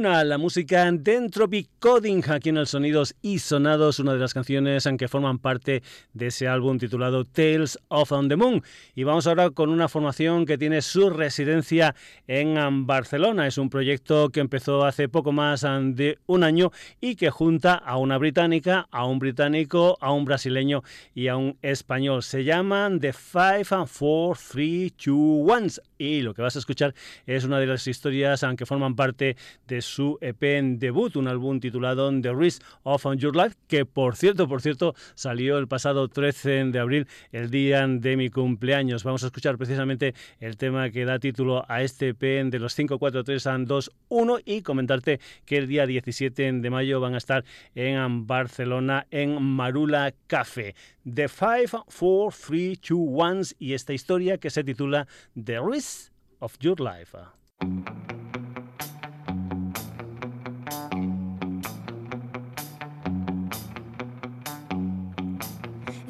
La 0.07 0.38
música 0.38 0.88
de 0.92 1.16
Entropy 1.16 1.68
Coding 1.80 2.22
aquí 2.30 2.50
en 2.50 2.59
el 2.59 2.68
Sonidos 2.68 3.16
y 3.22 3.40
Sonados, 3.40 3.98
una 3.98 4.12
de 4.12 4.20
las 4.20 4.34
canciones 4.34 4.86
en 4.86 4.98
que 4.98 5.09
forman 5.09 5.40
parte 5.40 5.82
de 6.14 6.28
ese 6.28 6.46
álbum 6.46 6.78
titulado 6.78 7.24
Tales 7.24 7.76
of 7.88 8.12
on 8.12 8.28
the 8.28 8.36
Moon. 8.36 8.62
Y 8.94 9.02
vamos 9.02 9.26
ahora 9.26 9.50
con 9.50 9.68
una 9.68 9.88
formación 9.88 10.46
que 10.46 10.59
tiene 10.59 10.80
su 10.80 11.11
residencia 11.11 11.96
en 12.28 12.86
Barcelona. 12.86 13.48
Es 13.48 13.59
un 13.59 13.68
proyecto 13.68 14.28
que 14.28 14.38
empezó 14.38 14.84
hace 14.84 15.09
poco 15.09 15.32
más 15.32 15.62
de 15.62 16.20
un 16.26 16.44
año 16.44 16.70
y 17.00 17.16
que 17.16 17.30
junta 17.30 17.74
a 17.74 17.96
una 17.96 18.16
británica, 18.16 18.86
a 18.92 19.07
un 19.07 19.18
británico, 19.18 19.98
a 20.00 20.12
un 20.12 20.24
brasileño 20.24 20.84
y 21.16 21.26
a 21.26 21.36
un 21.36 21.59
español. 21.62 22.22
Se 22.22 22.44
llaman 22.44 23.00
The 23.00 23.12
Five 23.12 23.66
and 23.70 23.88
Four, 23.88 24.38
Three, 24.38 24.92
Two, 24.92 25.44
Ones. 25.44 25.82
Y 25.98 26.20
lo 26.20 26.32
que 26.32 26.42
vas 26.42 26.54
a 26.54 26.59
escuchar 26.59 26.94
es 27.26 27.44
una 27.44 27.59
de 27.59 27.66
las 27.66 27.86
historias 27.88 28.44
que 28.57 28.66
forman 28.66 28.94
parte 28.94 29.36
de 29.66 29.80
su 29.80 29.95
EP 30.20 30.42
en 30.42 30.78
debut, 30.78 31.16
un 31.16 31.28
álbum 31.28 31.61
titulado 31.61 32.11
The 32.20 32.32
Risk 32.34 32.62
of 32.82 33.05
Your 33.16 33.34
Life, 33.34 33.57
que 33.66 33.84
por 33.84 34.16
cierto, 34.16 34.49
por 34.49 34.61
cierto, 34.61 34.94
salió 35.14 35.59
el 35.59 35.68
pasado 35.68 36.09
13 36.09 36.66
de 36.66 36.78
abril, 36.78 37.07
el 37.32 37.51
día 37.51 37.86
de 37.86 38.16
mi 38.16 38.30
cumpleaños. 38.30 39.05
Vamos 39.05 39.22
a 39.22 39.26
escuchar 39.26 39.57
precisamente 39.57 40.14
el 40.40 40.57
tema 40.57 40.90
que 40.90 41.05
da 41.05 41.18
título 41.18 41.64
a 41.68 41.82
este 41.82 42.09
EP 42.09 42.51
de 42.51 42.59
los 42.59 42.74
5, 42.74 42.99
4, 42.99 43.24
3, 43.24 43.49
2, 43.64 43.92
1 44.09 44.38
y 44.44 44.62
comentarte 44.62 45.20
que 45.44 45.59
el 45.59 45.66
día 45.66 45.86
17 45.86 46.53
de 46.53 46.70
mayo 46.70 47.01
van 47.01 47.14
a 47.14 47.18
estar 47.18 47.44
en 47.74 48.26
Barcelona 48.26 49.07
en 49.11 49.42
Marula 49.42 50.12
Café. 50.26 50.74
The 51.05 51.28
5, 51.28 51.86
4, 51.86 52.30
3, 52.49 52.80
2, 52.80 52.90
1 52.90 53.40
y 53.59 53.72
esta 53.74 53.92
historia 53.92 54.38
que 54.38 54.51
se 54.51 54.64
titula 54.64 55.07
The 55.42 55.61
Risk 55.61 56.12
of 56.40 56.59
Your 56.61 56.80
Life. 56.80 57.16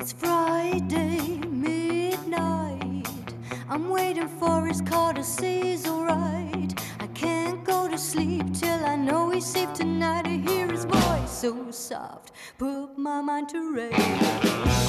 It's 0.07 0.13
Friday 0.13 1.41
midnight. 1.51 3.09
I'm 3.69 3.89
waiting 3.89 4.29
for 4.29 4.65
his 4.65 4.81
car 4.81 5.13
to 5.13 5.25
he's 5.43 5.85
alright. 5.85 6.73
I 7.01 7.09
can't 7.09 7.65
go 7.65 7.89
to 7.89 7.99
sleep 7.99 8.55
till 8.55 8.85
I 8.85 8.95
know 8.95 9.31
he's 9.31 9.47
safe 9.47 9.73
tonight. 9.73 10.29
I 10.29 10.37
hear 10.49 10.71
his 10.71 10.85
voice 10.85 11.29
so 11.29 11.73
soft, 11.73 12.31
put 12.57 12.97
my 12.97 13.21
mind 13.21 13.49
to 13.49 13.75
rest. 13.75 14.86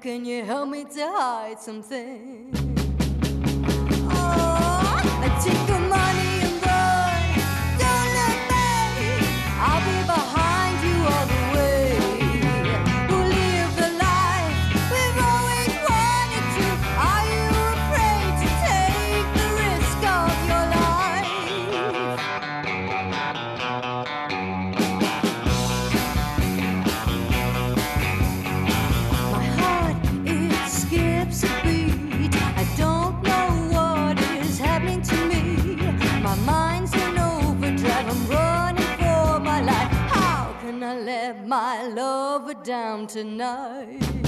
Can 0.00 0.24
you 0.24 0.44
help 0.44 0.68
me 0.68 0.84
to 0.84 1.10
hide 1.10 1.58
something? 1.58 2.52
Oh, 4.10 5.02
I 5.24 5.28
take 5.42 5.66
the 5.66 5.78
money 5.88 6.27
my 41.48 41.82
lover 41.86 42.52
down 42.62 43.06
tonight. 43.06 44.27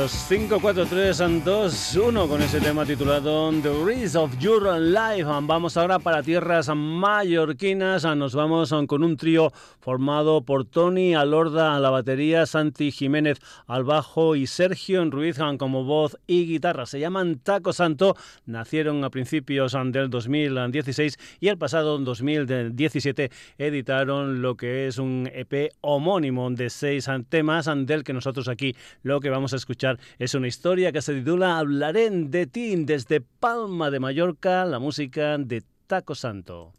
Los 0.00 0.19
5, 0.30 0.60
4, 0.60 0.86
3, 0.86 1.44
2, 1.44 1.96
1 2.06 2.28
con 2.28 2.40
ese 2.40 2.60
tema 2.60 2.86
titulado 2.86 3.50
The 3.50 3.84
Risk 3.84 4.14
of 4.14 4.38
Your 4.38 4.78
Life. 4.78 5.24
Vamos 5.24 5.76
ahora 5.76 5.98
para 5.98 6.22
tierras 6.22 6.70
mallorquinas. 6.72 8.04
Nos 8.16 8.36
vamos 8.36 8.72
con 8.86 9.02
un 9.02 9.16
trío 9.16 9.50
formado 9.80 10.42
por 10.42 10.66
Tony 10.66 11.16
Alorda 11.16 11.74
a 11.74 11.80
la 11.80 11.90
batería, 11.90 12.46
Santi 12.46 12.92
Jiménez 12.92 13.40
al 13.66 13.82
bajo 13.82 14.36
y 14.36 14.46
Sergio 14.46 15.04
Ruiz 15.06 15.36
como 15.58 15.82
voz 15.82 16.16
y 16.28 16.46
guitarra. 16.46 16.86
Se 16.86 17.00
llaman 17.00 17.40
Taco 17.40 17.72
Santo. 17.72 18.14
Nacieron 18.46 19.02
a 19.02 19.10
principios 19.10 19.76
del 19.86 20.10
2016 20.10 21.18
y 21.40 21.48
el 21.48 21.58
pasado 21.58 21.98
2017 21.98 23.32
editaron 23.58 24.42
lo 24.42 24.56
que 24.56 24.86
es 24.86 24.98
un 24.98 25.28
EP 25.34 25.72
homónimo 25.80 26.48
de 26.52 26.70
seis 26.70 27.08
temas 27.28 27.68
del 27.74 28.04
que 28.04 28.12
nosotros 28.12 28.46
aquí 28.46 28.76
lo 29.02 29.18
que 29.18 29.30
vamos 29.30 29.54
a 29.54 29.56
escuchar 29.56 29.98
es 30.20 30.34
una 30.34 30.48
historia 30.48 30.92
que 30.92 31.00
se 31.00 31.14
titula 31.14 31.58
Hablaré 31.58 32.10
de 32.10 32.46
ti 32.46 32.76
desde 32.84 33.22
Palma 33.22 33.90
de 33.90 34.00
Mallorca, 34.00 34.66
la 34.66 34.78
música 34.78 35.38
de 35.38 35.62
Taco 35.86 36.14
Santo. 36.14 36.74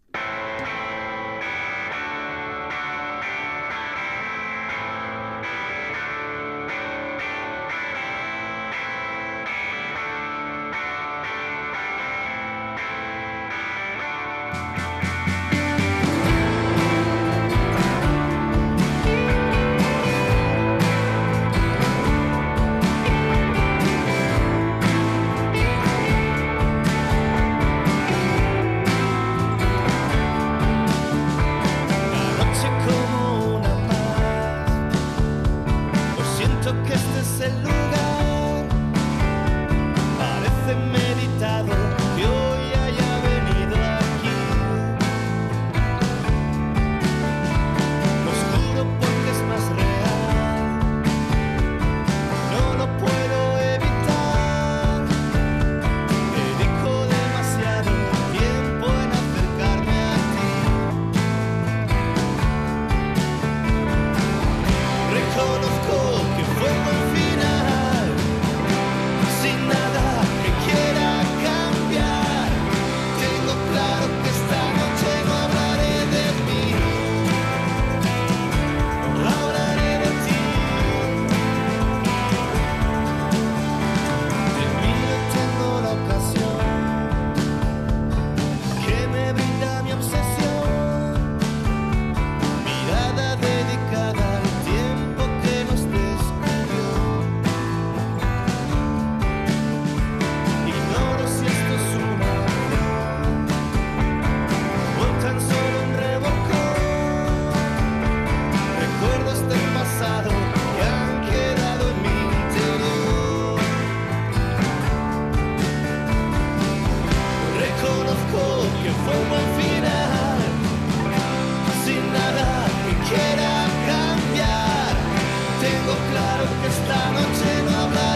tengo 125.72 125.96
claro 126.12 126.46
que 126.62 126.68
esta 126.68 127.12
noche 127.12 127.64
no 127.66 127.78
habrá 127.84 128.11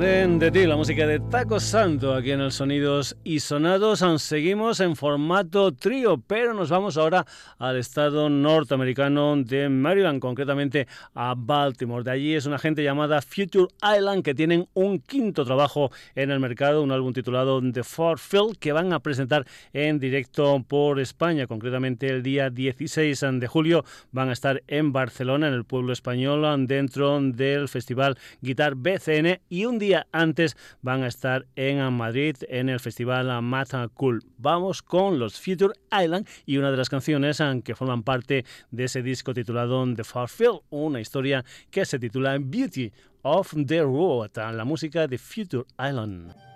de 0.00 0.50
ti, 0.50 0.66
la 0.66 0.76
música 0.76 1.06
de 1.06 1.20
Taco 1.30 1.58
Santo 1.58 2.14
aquí 2.14 2.30
en 2.30 2.40
el 2.40 2.52
Sonidos 2.52 3.16
y 3.24 3.40
Sonados. 3.40 4.04
Seguimos 4.22 4.78
en 4.78 4.94
formato 4.94 5.72
trío, 5.72 6.18
pero 6.18 6.54
nos 6.54 6.70
vamos 6.70 6.96
ahora 6.96 7.26
al 7.58 7.76
estado 7.76 8.30
norteamericano 8.30 9.34
de 9.36 9.68
Maryland, 9.68 10.20
concretamente 10.20 10.86
a 11.14 11.34
Baltimore. 11.36 12.04
De 12.04 12.12
allí 12.12 12.34
es 12.34 12.46
una 12.46 12.60
gente 12.60 12.84
llamada 12.84 13.20
Future 13.22 13.66
Island 13.82 14.22
que 14.22 14.36
tienen 14.36 14.68
un 14.74 15.00
quinto 15.00 15.44
trabajo 15.44 15.90
en 16.14 16.30
el 16.30 16.38
mercado, 16.38 16.82
un 16.82 16.92
álbum 16.92 17.12
titulado 17.12 17.60
The 17.60 17.82
Far 17.82 18.18
Field 18.18 18.58
que 18.58 18.72
van 18.72 18.92
a 18.92 19.00
presentar 19.00 19.44
en 19.72 19.98
directo 19.98 20.64
por 20.66 21.00
España, 21.00 21.48
concretamente 21.48 22.08
el 22.08 22.22
día 22.22 22.50
16 22.50 23.20
de 23.32 23.46
julio. 23.48 23.84
Van 24.12 24.28
a 24.28 24.32
estar 24.32 24.62
en 24.68 24.92
Barcelona, 24.92 25.48
en 25.48 25.54
el 25.54 25.64
pueblo 25.64 25.92
español, 25.92 26.66
dentro 26.68 27.20
del 27.20 27.68
festival 27.68 28.16
Guitar 28.40 28.76
BCN 28.76 29.40
y 29.48 29.64
un 29.64 29.80
día 29.80 30.06
antes 30.12 30.56
van 30.82 31.02
a 31.02 31.08
estar 31.08 31.15
en 31.56 31.92
Madrid 31.94 32.36
en 32.48 32.68
el 32.68 32.80
festival 32.80 33.42
Mata 33.42 33.88
Cool. 33.88 34.22
Vamos 34.38 34.82
con 34.82 35.18
los 35.18 35.40
Future 35.40 35.74
Island 35.90 36.28
y 36.44 36.58
una 36.58 36.70
de 36.70 36.76
las 36.76 36.88
canciones 36.88 37.42
que 37.64 37.74
forman 37.74 38.02
parte 38.02 38.44
de 38.70 38.84
ese 38.84 39.02
disco 39.02 39.32
titulado 39.32 39.84
The 39.94 40.04
Far 40.04 40.28
Field, 40.28 40.60
una 40.70 41.00
historia 41.00 41.44
que 41.70 41.84
se 41.84 41.98
titula 41.98 42.36
Beauty 42.38 42.92
of 43.22 43.54
the 43.66 43.82
Road, 43.82 44.30
la 44.36 44.64
música 44.64 45.06
de 45.06 45.18
Future 45.18 45.64
Island. 45.78 46.55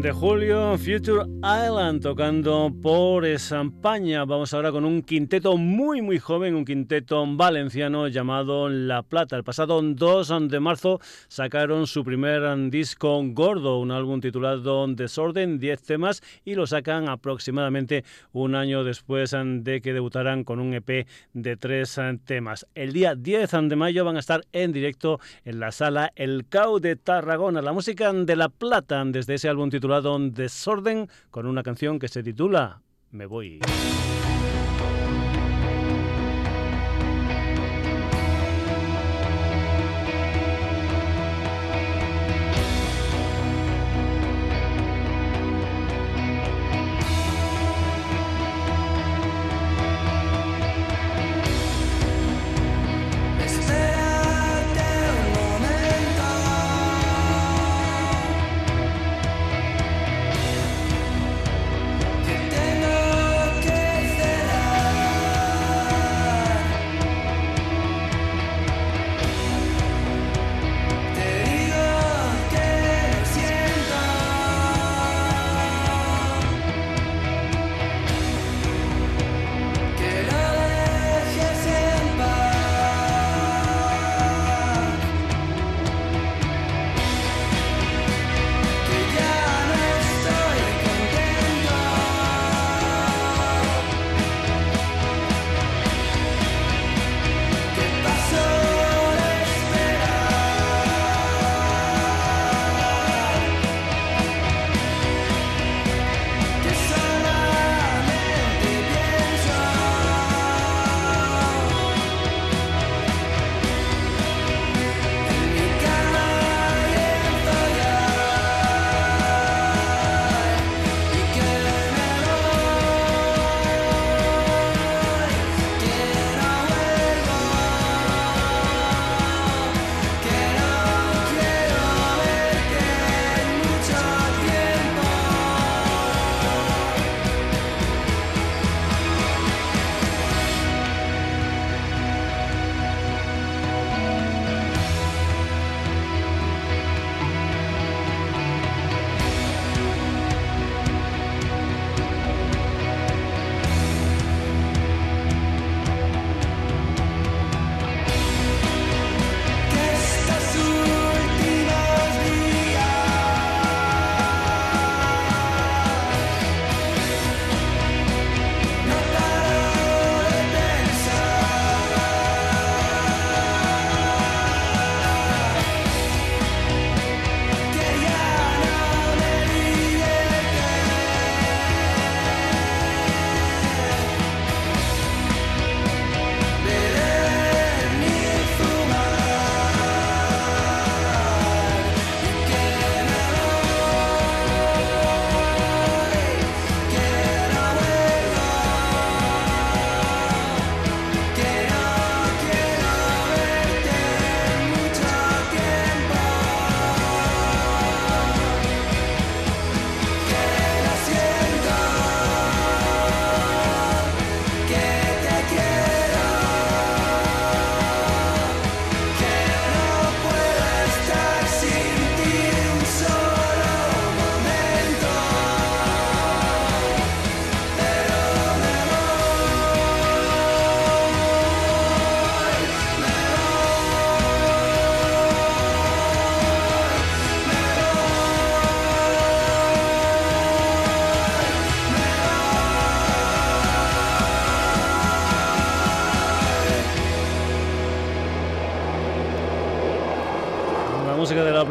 De 0.00 0.12
julio, 0.12 0.78
Future 0.78 1.24
Island 1.42 2.02
tocando 2.02 2.72
por 2.82 3.26
España. 3.26 4.24
Vamos 4.24 4.54
ahora 4.54 4.72
con 4.72 4.84
un 4.84 5.02
quinteto 5.02 5.56
muy 5.56 6.00
muy 6.00 6.18
joven, 6.18 6.54
un 6.54 6.64
quinteto 6.64 7.24
valenciano 7.26 8.08
llamado 8.08 8.68
La 8.68 9.02
Plata. 9.02 9.36
El 9.36 9.44
pasado 9.44 9.82
2 9.82 10.48
de 10.48 10.60
marzo 10.60 11.00
sacaron 11.28 11.86
su 11.86 12.04
primer 12.04 12.42
disco 12.70 13.20
gordo, 13.24 13.78
un 13.80 13.90
álbum 13.90 14.20
titulado 14.20 14.86
Desorden, 14.88 15.58
10 15.58 15.82
temas, 15.82 16.22
y 16.44 16.54
lo 16.54 16.66
sacan 16.66 17.08
aproximadamente 17.08 18.04
un 18.32 18.54
año 18.54 18.82
después 18.84 19.34
de 19.34 19.80
que 19.82 19.92
debutaran 19.92 20.44
con 20.44 20.60
un 20.60 20.72
EP 20.72 21.06
de 21.34 21.56
3 21.56 22.00
temas. 22.24 22.66
El 22.74 22.92
día 22.92 23.14
10 23.14 23.50
de 23.68 23.76
mayo 23.76 24.04
van 24.04 24.16
a 24.16 24.20
estar 24.20 24.42
en 24.52 24.72
directo 24.72 25.20
en 25.44 25.60
la 25.60 25.72
sala 25.72 26.12
El 26.14 26.46
Cau 26.48 26.78
de 26.78 26.96
Tarragona. 26.96 27.60
La 27.60 27.72
música 27.72 28.12
de 28.12 28.36
La 28.36 28.48
Plata 28.48 29.02
desde 29.04 29.34
ese 29.34 29.48
álbum 29.48 29.70
titulado 29.70 30.18
Desorden 30.18 31.08
con 31.30 31.46
una 31.46 31.62
canción 31.62 31.98
que 31.98 32.08
se 32.08 32.22
titula 32.22 32.69
Me 33.12 33.26
voy. 33.26 33.60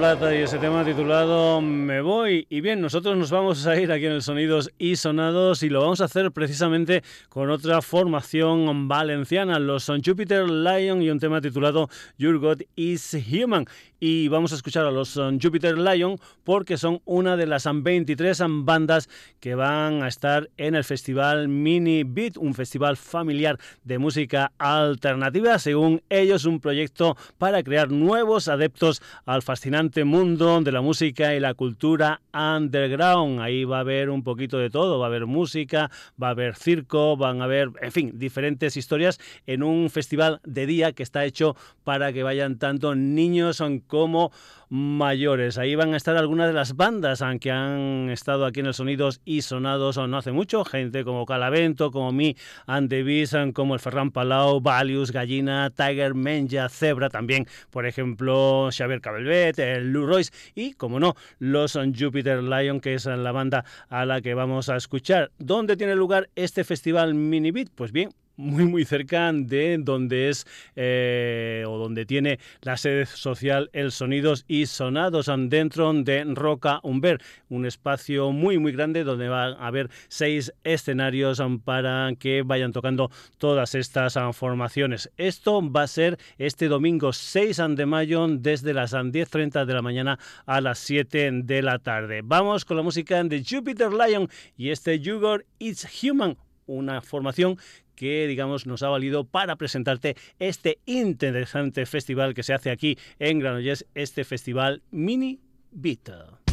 Y 0.09 0.41
ese 0.41 0.57
tema 0.57 0.83
titulado 0.83 1.61
Me 1.61 2.01
voy. 2.01 2.47
Y 2.49 2.61
bien, 2.61 2.81
nosotros 2.81 3.15
nos 3.15 3.29
vamos 3.29 3.67
a 3.67 3.79
ir 3.79 3.91
aquí 3.91 4.07
en 4.07 4.13
el 4.13 4.23
Sonidos 4.23 4.71
y 4.79 4.95
Sonados 4.95 5.61
y 5.61 5.69
lo 5.69 5.81
vamos 5.81 6.01
a 6.01 6.05
hacer 6.05 6.31
precisamente 6.31 7.03
con 7.29 7.51
otra 7.51 7.79
formación 7.83 8.87
valenciana, 8.87 9.59
los 9.59 9.83
son 9.83 10.01
Jupiter 10.03 10.49
Lion 10.49 11.03
y 11.03 11.11
un 11.11 11.19
tema 11.19 11.41
titulado 11.41 11.89
Your 12.17 12.39
God 12.39 12.61
is 12.75 13.15
Human 13.31 13.67
y 13.99 14.27
vamos 14.29 14.51
a 14.51 14.55
escuchar 14.55 14.85
a 14.85 14.91
los 14.91 15.17
um, 15.17 15.39
Jupiter 15.39 15.77
Lion 15.77 16.17
porque 16.43 16.77
son 16.77 17.01
una 17.05 17.35
de 17.35 17.45
las 17.45 17.67
23 17.71 18.41
bandas 18.47 19.09
que 19.39 19.55
van 19.55 20.03
a 20.03 20.07
estar 20.07 20.49
en 20.57 20.75
el 20.75 20.83
festival 20.83 21.47
Mini 21.47 22.03
Beat, 22.03 22.37
un 22.37 22.53
festival 22.53 22.97
familiar 22.97 23.59
de 23.83 23.99
música 23.99 24.51
alternativa, 24.57 25.59
según 25.59 26.01
ellos 26.09 26.45
un 26.45 26.59
proyecto 26.59 27.17
para 27.37 27.63
crear 27.63 27.91
nuevos 27.91 28.47
adeptos 28.47 29.01
al 29.25 29.41
fascinante 29.41 30.03
mundo 30.03 30.61
de 30.61 30.71
la 30.71 30.81
música 30.81 31.35
y 31.35 31.39
la 31.39 31.53
cultura 31.53 32.21
underground. 32.33 33.41
Ahí 33.41 33.65
va 33.65 33.77
a 33.77 33.81
haber 33.81 34.09
un 34.09 34.23
poquito 34.23 34.57
de 34.57 34.69
todo, 34.69 34.99
va 34.99 35.05
a 35.05 35.09
haber 35.09 35.25
música, 35.25 35.91
va 36.21 36.27
a 36.27 36.31
haber 36.31 36.55
circo, 36.55 37.17
van 37.17 37.41
a 37.41 37.45
haber, 37.45 37.71
en 37.81 37.91
fin, 37.91 38.11
diferentes 38.17 38.77
historias 38.77 39.19
en 39.45 39.63
un 39.63 39.89
festival 39.89 40.39
de 40.43 40.65
día 40.65 40.93
que 40.93 41.03
está 41.03 41.25
hecho 41.25 41.55
para 41.83 42.13
que 42.13 42.23
vayan 42.23 42.57
tanto 42.57 42.95
niños 42.95 43.61
como 43.89 44.31
mayores. 44.69 45.57
Ahí 45.57 45.75
van 45.75 45.93
a 45.93 45.97
estar 45.97 46.15
algunas 46.15 46.47
de 46.47 46.53
las 46.53 46.77
bandas 46.77 47.23
que 47.41 47.51
han 47.51 48.09
estado 48.11 48.45
aquí 48.45 48.61
en 48.61 48.67
el 48.67 48.73
Sonidos 48.73 49.19
y 49.25 49.41
Sonados 49.41 49.97
no 49.97 50.17
hace 50.17 50.31
mucho, 50.31 50.63
gente 50.63 51.03
como 51.03 51.25
Calavento, 51.25 51.91
como 51.91 52.11
Mi 52.11 52.37
and 52.67 52.89
the 52.89 53.51
como 53.53 53.73
el 53.73 53.79
Ferran 53.79 54.11
Palau, 54.11 54.61
Valius, 54.61 55.11
Gallina, 55.11 55.71
Tiger, 55.71 56.13
Menja, 56.13 56.69
Zebra 56.69 57.09
también, 57.09 57.47
por 57.71 57.85
ejemplo, 57.85 58.69
Xavier 58.71 59.01
Cabelvet, 59.01 59.57
el 59.59 59.91
Lou 59.91 60.05
Royce 60.05 60.31
y, 60.53 60.73
como 60.73 60.99
no, 60.99 61.15
los 61.39 61.73
Jupiter 61.73 62.43
Lion, 62.43 62.79
que 62.79 62.93
es 62.93 63.05
la 63.05 63.31
banda 63.31 63.65
a 63.89 64.05
la 64.05 64.21
que 64.21 64.35
vamos 64.35 64.69
a 64.69 64.75
escuchar. 64.75 65.31
¿Dónde 65.39 65.75
tiene 65.75 65.95
lugar 65.95 66.29
este 66.35 66.63
festival 66.63 67.15
Mini 67.15 67.51
Beat? 67.51 67.69
Pues 67.73 67.91
bien, 67.91 68.11
muy 68.39 68.65
muy 68.65 68.85
cerca 68.85 69.31
de 69.33 69.77
donde 69.79 70.29
es 70.29 70.47
eh, 70.75 71.65
o 71.67 71.77
donde 71.77 72.05
tiene 72.05 72.39
la 72.61 72.77
sede 72.77 73.05
social 73.05 73.69
El 73.73 73.91
Sonidos 73.91 74.45
y 74.47 74.65
Sonados 74.65 75.29
dentro 75.49 75.93
de 75.93 76.23
Roca 76.23 76.79
Humber, 76.83 77.21
un 77.49 77.65
espacio 77.65 78.31
muy 78.31 78.57
muy 78.57 78.71
grande 78.71 79.03
donde 79.03 79.27
va 79.27 79.47
a 79.47 79.67
haber 79.67 79.89
seis 80.07 80.53
escenarios 80.63 81.41
para 81.65 82.11
que 82.17 82.43
vayan 82.43 82.71
tocando 82.71 83.11
todas 83.37 83.75
estas 83.75 84.17
formaciones. 84.33 85.11
Esto 85.17 85.61
va 85.69 85.83
a 85.83 85.87
ser 85.87 86.17
este 86.37 86.67
domingo 86.67 87.11
6 87.11 87.61
de 87.75 87.85
mayo 87.85 88.27
desde 88.29 88.73
las 88.73 88.93
10.30 88.93 89.65
de 89.65 89.73
la 89.73 89.81
mañana 89.81 90.19
a 90.45 90.61
las 90.61 90.79
7 90.79 91.31
de 91.43 91.61
la 91.61 91.79
tarde. 91.79 92.21
Vamos 92.23 92.63
con 92.63 92.77
la 92.77 92.83
música 92.83 93.21
de 93.23 93.43
Jupiter 93.43 93.91
Lion 93.91 94.29
y 94.55 94.69
este 94.69 95.01
Jugor 95.03 95.45
It's 95.57 95.87
Human, 96.03 96.37
una 96.65 97.01
formación 97.01 97.57
que 97.99 98.27
digamos 98.27 98.65
nos 98.65 98.81
ha 98.81 98.87
valido 98.87 99.25
para 99.25 99.57
presentarte 99.57 100.15
este 100.39 100.79
interesante 100.85 101.85
festival 101.85 102.33
que 102.33 102.43
se 102.43 102.53
hace 102.53 102.71
aquí 102.71 102.97
en 103.19 103.39
Granollers, 103.39 103.85
este 103.93 104.23
festival 104.23 104.81
Mini 104.89 105.41
Beat. 105.71 106.48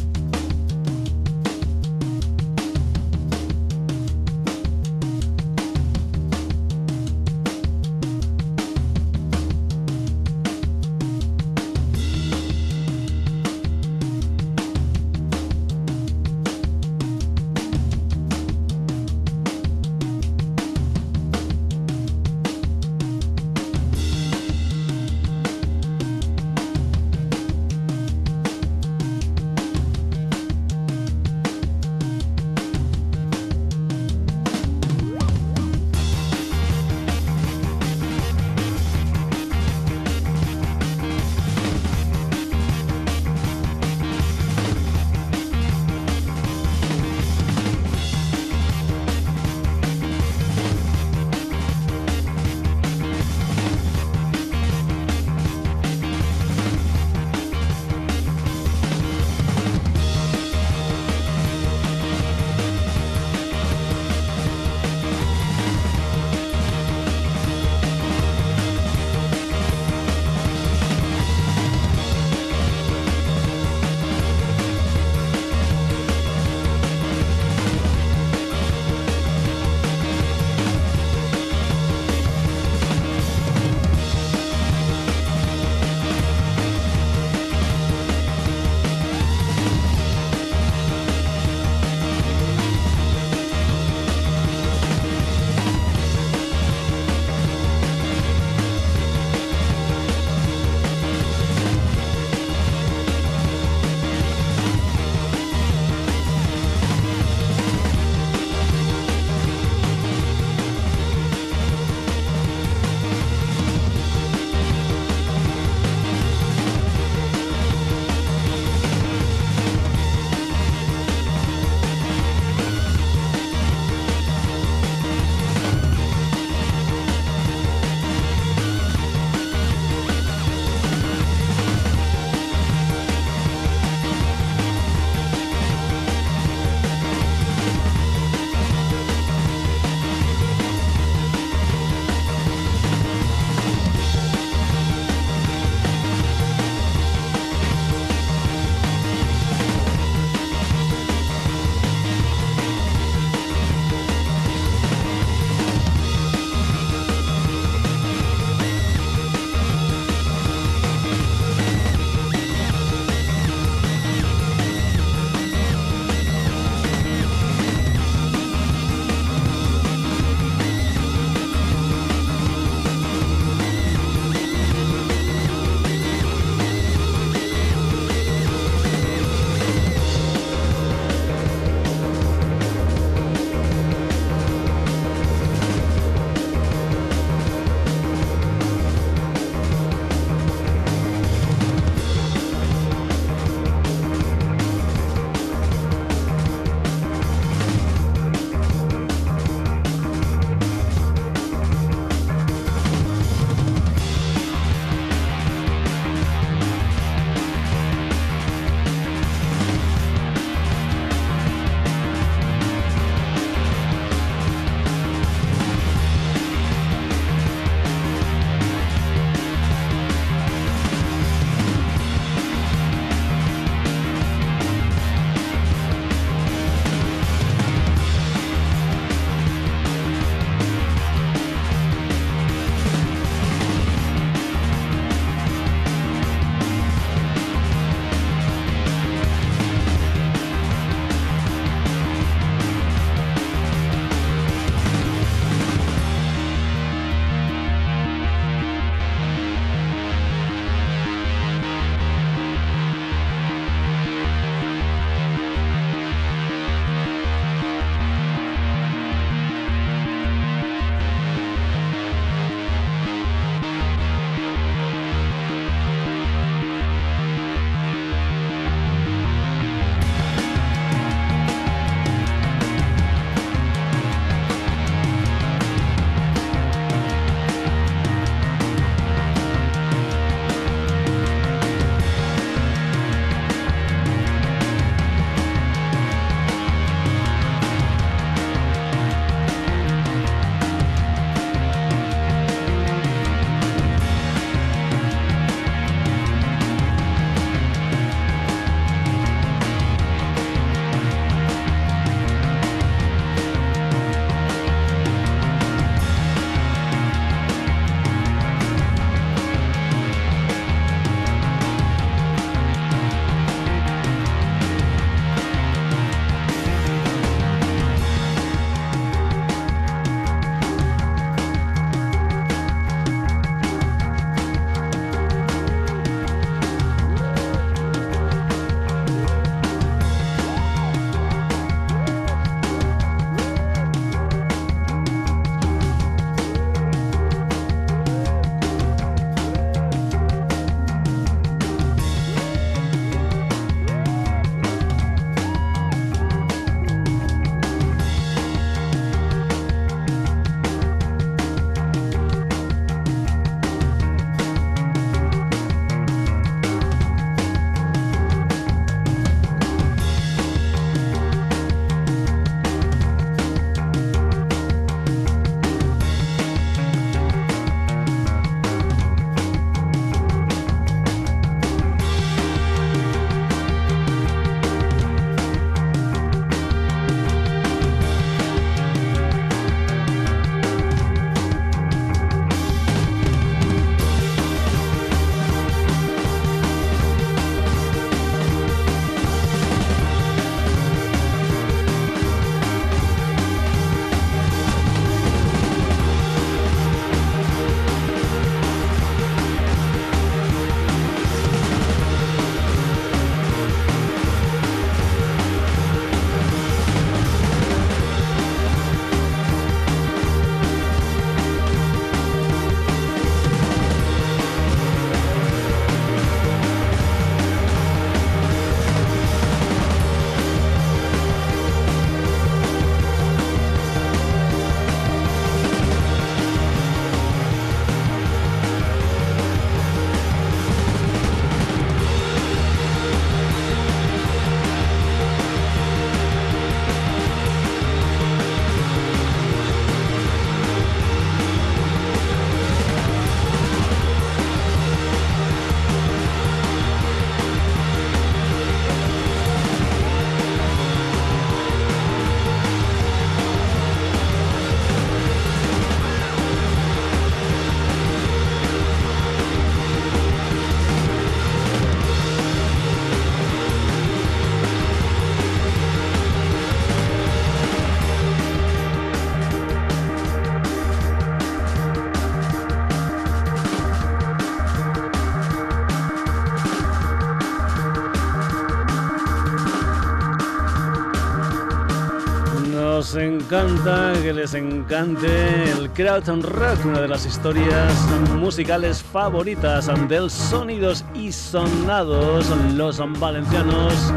Encanta, 483.16 484.12
que 484.22 484.32
les 484.32 484.54
encante 484.54 485.70
el 485.72 485.90
Crowd 485.90 486.42
Rock, 486.42 486.84
una 486.84 487.00
de 487.00 487.08
las 487.08 487.24
historias 487.24 487.92
musicales 488.38 489.02
favoritas 489.02 489.90
del 490.08 490.30
Sonidos 490.30 491.04
y 491.14 491.32
Sonados, 491.32 492.46
los 492.74 493.00
valencianos. 493.18 494.12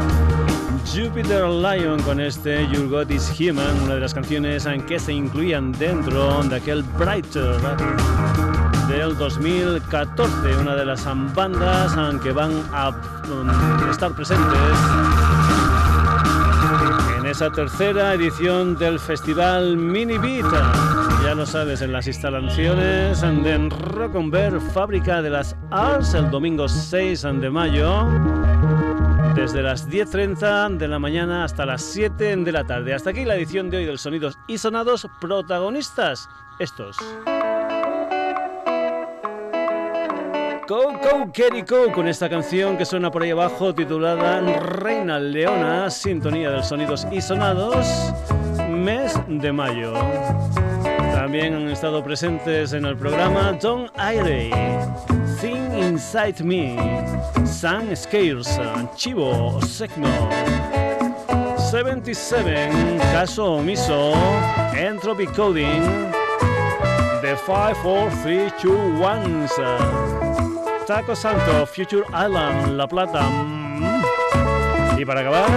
Jupiter 0.86 1.46
Lion 1.48 2.02
con 2.02 2.20
este 2.20 2.66
Your 2.68 2.88
God 2.88 3.10
is 3.10 3.32
Human, 3.38 3.80
una 3.84 3.94
de 3.94 4.00
las 4.00 4.12
canciones 4.12 4.66
en 4.66 4.84
que 4.86 4.98
se 4.98 5.12
incluían 5.12 5.72
dentro 5.72 6.42
de 6.42 6.56
aquel 6.56 6.82
Brighter 6.82 7.56
del 8.88 9.16
2014, 9.16 10.56
una 10.58 10.74
de 10.74 10.84
las 10.84 11.04
bandas 11.34 11.96
que 12.22 12.32
van 12.32 12.52
a 12.72 12.90
mm, 12.90 13.90
estar 13.90 14.12
presentes 14.12 14.56
en 14.56 15.19
esa 17.30 17.50
tercera 17.52 18.14
edición 18.14 18.76
del 18.76 18.98
festival 18.98 19.76
Mini 19.76 20.18
Beat. 20.18 20.50
Ya 21.22 21.34
lo 21.34 21.46
sabes, 21.46 21.80
en 21.80 21.92
las 21.92 22.08
instalaciones 22.08 23.20
de 23.20 23.68
Rock 23.68 24.16
on 24.16 24.30
Bear, 24.30 24.60
fábrica 24.60 25.22
de 25.22 25.30
las 25.30 25.56
Arts, 25.70 26.14
el 26.14 26.28
domingo 26.30 26.68
6 26.68 27.22
de 27.40 27.50
mayo 27.50 28.08
desde 29.36 29.62
las 29.62 29.88
10.30 29.88 30.76
de 30.76 30.88
la 30.88 30.98
mañana 30.98 31.44
hasta 31.44 31.64
las 31.64 31.82
7 31.82 32.36
de 32.36 32.52
la 32.52 32.64
tarde. 32.64 32.94
Hasta 32.94 33.10
aquí 33.10 33.24
la 33.24 33.36
edición 33.36 33.70
de 33.70 33.78
hoy 33.78 33.84
del 33.84 33.98
Sonidos 33.98 34.36
y 34.48 34.58
Sonados, 34.58 35.06
protagonistas 35.20 36.28
estos. 36.58 36.96
Kerry 41.32 41.62
Go, 41.62 41.90
con 41.92 42.06
esta 42.06 42.28
canción 42.28 42.76
que 42.76 42.84
suena 42.84 43.10
por 43.10 43.24
ahí 43.24 43.30
abajo 43.30 43.74
titulada 43.74 44.40
Reina 44.40 45.18
Leona, 45.18 45.90
sintonía 45.90 46.52
del 46.52 46.62
Sonidos 46.62 47.08
y 47.10 47.20
Sonados, 47.20 48.12
mes 48.68 49.18
de 49.26 49.50
mayo. 49.50 49.92
También 51.12 51.54
han 51.54 51.68
estado 51.68 52.04
presentes 52.04 52.72
en 52.72 52.84
el 52.84 52.96
programa 52.96 53.58
Don 53.60 53.90
Aire, 53.96 54.48
Thing 55.40 55.76
Inside 55.76 56.44
Me, 56.44 56.76
Sam 57.44 57.88
Scares, 57.96 58.60
Chivo 58.94 59.60
Secno, 59.62 60.28
77, 61.68 62.70
Caso 63.12 63.54
Omiso, 63.54 64.12
Entropy 64.76 65.26
Coding, 65.26 65.82
The 67.22 67.34
54321, 67.44 70.19
Taco 70.86 71.14
Santo, 71.14 71.66
Future 71.66 72.04
Island, 72.08 72.76
La 72.76 72.86
Plata. 72.86 73.22
Mm. 73.22 74.00
Y 74.98 75.04
para 75.04 75.20
acabar, 75.20 75.48